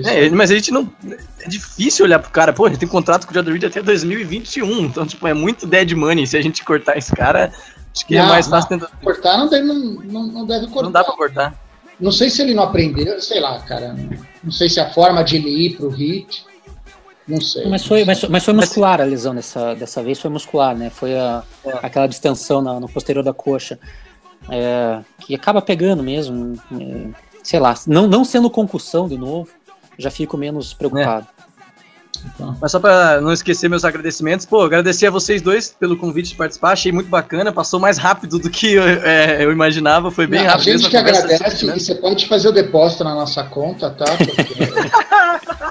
[0.06, 0.90] É, mas a gente não.
[1.42, 2.54] É difícil olhar pro cara.
[2.54, 4.86] Pô, a gente tem contrato com o Jordan Reed até 2021.
[4.86, 6.26] Então, tipo, é muito dead money.
[6.26, 7.52] Se a gente cortar esse cara,
[7.94, 8.90] acho que é não, é mais fácil tentar.
[9.04, 10.84] Cortar não deve, não, não deve cortar.
[10.84, 11.54] Não dá pra cortar.
[12.00, 13.96] Não sei se ele não aprendeu, sei lá, cara.
[14.44, 16.47] Não sei se a forma de ele ir pro hit
[17.28, 17.68] não sei.
[17.68, 20.90] Mas foi, mas, mas foi muscular a lesão dessa, dessa vez, foi muscular, né?
[20.90, 21.80] Foi a, é.
[21.84, 23.80] aquela distensão na, no posterior da coxa.
[24.50, 26.54] É, que acaba pegando mesmo.
[26.80, 27.08] É,
[27.44, 29.50] sei lá, não, não sendo concussão de novo,
[29.98, 31.28] já fico menos preocupado.
[32.26, 32.56] Então.
[32.62, 36.36] Mas só para não esquecer meus agradecimentos, pô, agradecer a vocês dois pelo convite de
[36.36, 40.42] participar, achei muito bacana, passou mais rápido do que eu, é, eu imaginava, foi bem
[40.42, 40.70] não, rápido.
[40.70, 44.06] A gente que agradece e você pode fazer o depósito na nossa conta, tá?
[44.18, 44.68] Porque...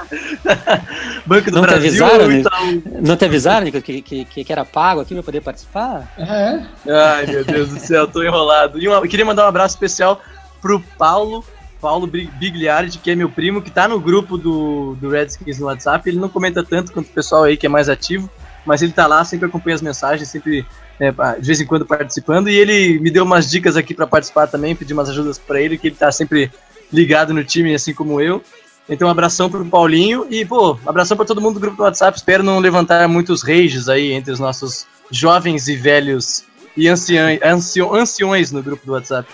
[1.26, 1.92] Banco do não Brasil.
[1.92, 2.82] Te avisaram, então...
[3.03, 6.12] Não te avisaram que, que, que, que era pago aqui para poder participar?
[6.18, 6.62] É.
[6.88, 8.78] Ai, meu Deus do céu, tô enrolado.
[8.80, 10.20] E uma, eu queria mandar um abraço especial
[10.61, 11.44] pro Paulo
[11.87, 16.11] Paulo Bigliardi, que é meu primo, que tá no grupo do, do Redskins no WhatsApp.
[16.11, 18.28] Ele não comenta tanto quanto o pessoal aí que é mais ativo,
[18.64, 20.66] mas ele tá lá, sempre acompanha as mensagens, sempre
[20.99, 22.51] é, de vez em quando participando.
[22.51, 25.78] E ele me deu umas dicas aqui para participar também, pedi umas ajudas para ele,
[25.78, 26.51] que ele tá sempre
[26.93, 28.43] ligado no time, assim como eu.
[28.89, 32.18] Então, um abração pro Paulinho e, pô, abração para todo mundo do grupo do WhatsApp.
[32.18, 36.43] Espero não levantar muitos rages aí entre os nossos jovens e velhos
[36.77, 39.29] e anciões, anciões no grupo do WhatsApp.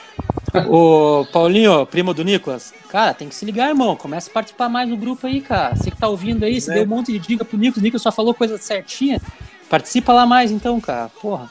[0.68, 3.96] Ô, Paulinho, primo do Nicolas, cara, tem que se ligar, irmão.
[3.96, 5.74] Começa a participar mais no grupo aí, cara.
[5.74, 6.74] Você que tá ouvindo aí, você é.
[6.74, 9.20] deu um monte de dica pro Nicolas, o Nicolas só falou coisa certinha.
[9.68, 11.08] Participa lá mais então, cara.
[11.20, 11.50] Porra.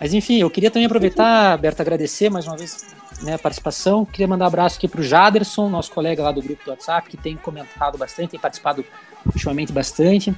[0.00, 2.86] Mas enfim, eu queria também aproveitar, Berta, agradecer mais uma vez
[3.22, 4.06] né, a participação.
[4.06, 7.18] Queria mandar um abraço aqui pro Jaderson, nosso colega lá do grupo do WhatsApp, que
[7.18, 8.82] tem comentado bastante, tem participado
[9.26, 10.34] ultimamente bastante.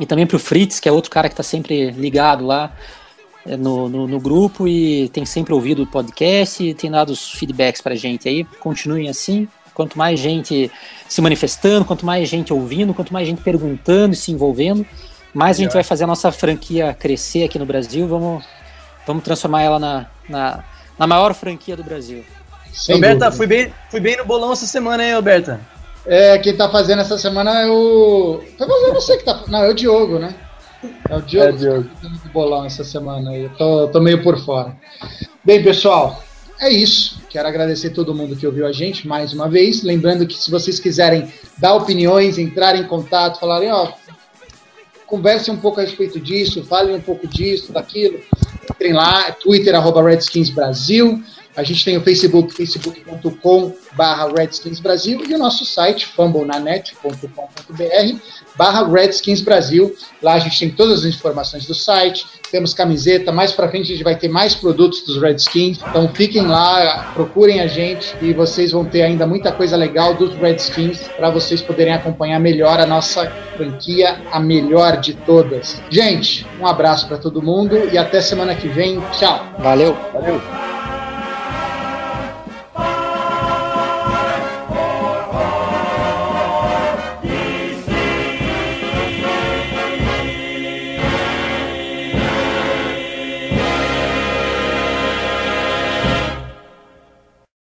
[0.00, 2.72] E também pro Fritz, que é outro cara que tá sempre ligado lá.
[3.46, 7.32] É, no, no, no, grupo e tem sempre ouvido o podcast e tem dado os
[7.32, 8.44] feedbacks pra gente aí.
[8.60, 9.46] Continuem assim.
[9.74, 10.70] Quanto mais gente
[11.08, 14.86] se manifestando, quanto mais gente ouvindo, quanto mais gente perguntando e se envolvendo,
[15.34, 18.06] mais a gente vai fazer a nossa franquia crescer aqui no Brasil.
[18.06, 18.44] Vamos,
[19.06, 20.64] vamos transformar ela na, na,
[20.98, 22.24] na maior franquia do Brasil.
[22.72, 25.60] Sem Alberta, fui bem, fui bem no bolão essa semana, hein, Alberta?
[26.06, 28.42] É, quem tá fazendo essa semana é o.
[28.58, 29.42] Talvez eu não sei que tá.
[29.48, 30.34] Não, é o Diogo, né?
[31.08, 31.84] É o Diogo, é, Diogo.
[31.84, 33.44] que tá bolão essa semana aí.
[33.44, 34.76] Eu tô, tô meio por fora.
[35.44, 36.22] Bem, pessoal,
[36.60, 37.20] é isso.
[37.28, 39.82] Quero agradecer todo mundo que ouviu a gente mais uma vez.
[39.82, 43.92] Lembrando que se vocês quiserem dar opiniões, entrar em contato, falarem, ó,
[45.06, 48.20] conversem um pouco a respeito disso, falem um pouco disso, daquilo.
[48.70, 51.22] Entrem lá, Twitter, arroba Redskins Brasil.
[51.56, 58.18] A gente tem o Facebook, facebook.com barra Redskins Brasil e o nosso site, fumblenanet.com.br
[58.56, 59.94] barra Redskins Brasil.
[60.22, 63.94] Lá a gente tem todas as informações do site, temos camiseta, mais para frente a
[63.94, 65.78] gente vai ter mais produtos dos Redskins.
[65.88, 70.34] Então fiquem lá, procurem a gente e vocês vão ter ainda muita coisa legal dos
[70.34, 75.80] Redskins para vocês poderem acompanhar melhor a nossa franquia, a melhor de todas.
[75.90, 79.00] Gente, um abraço para todo mundo e até semana que vem.
[79.12, 79.54] Tchau.
[79.58, 79.96] Valeu.
[80.12, 80.63] Valeu.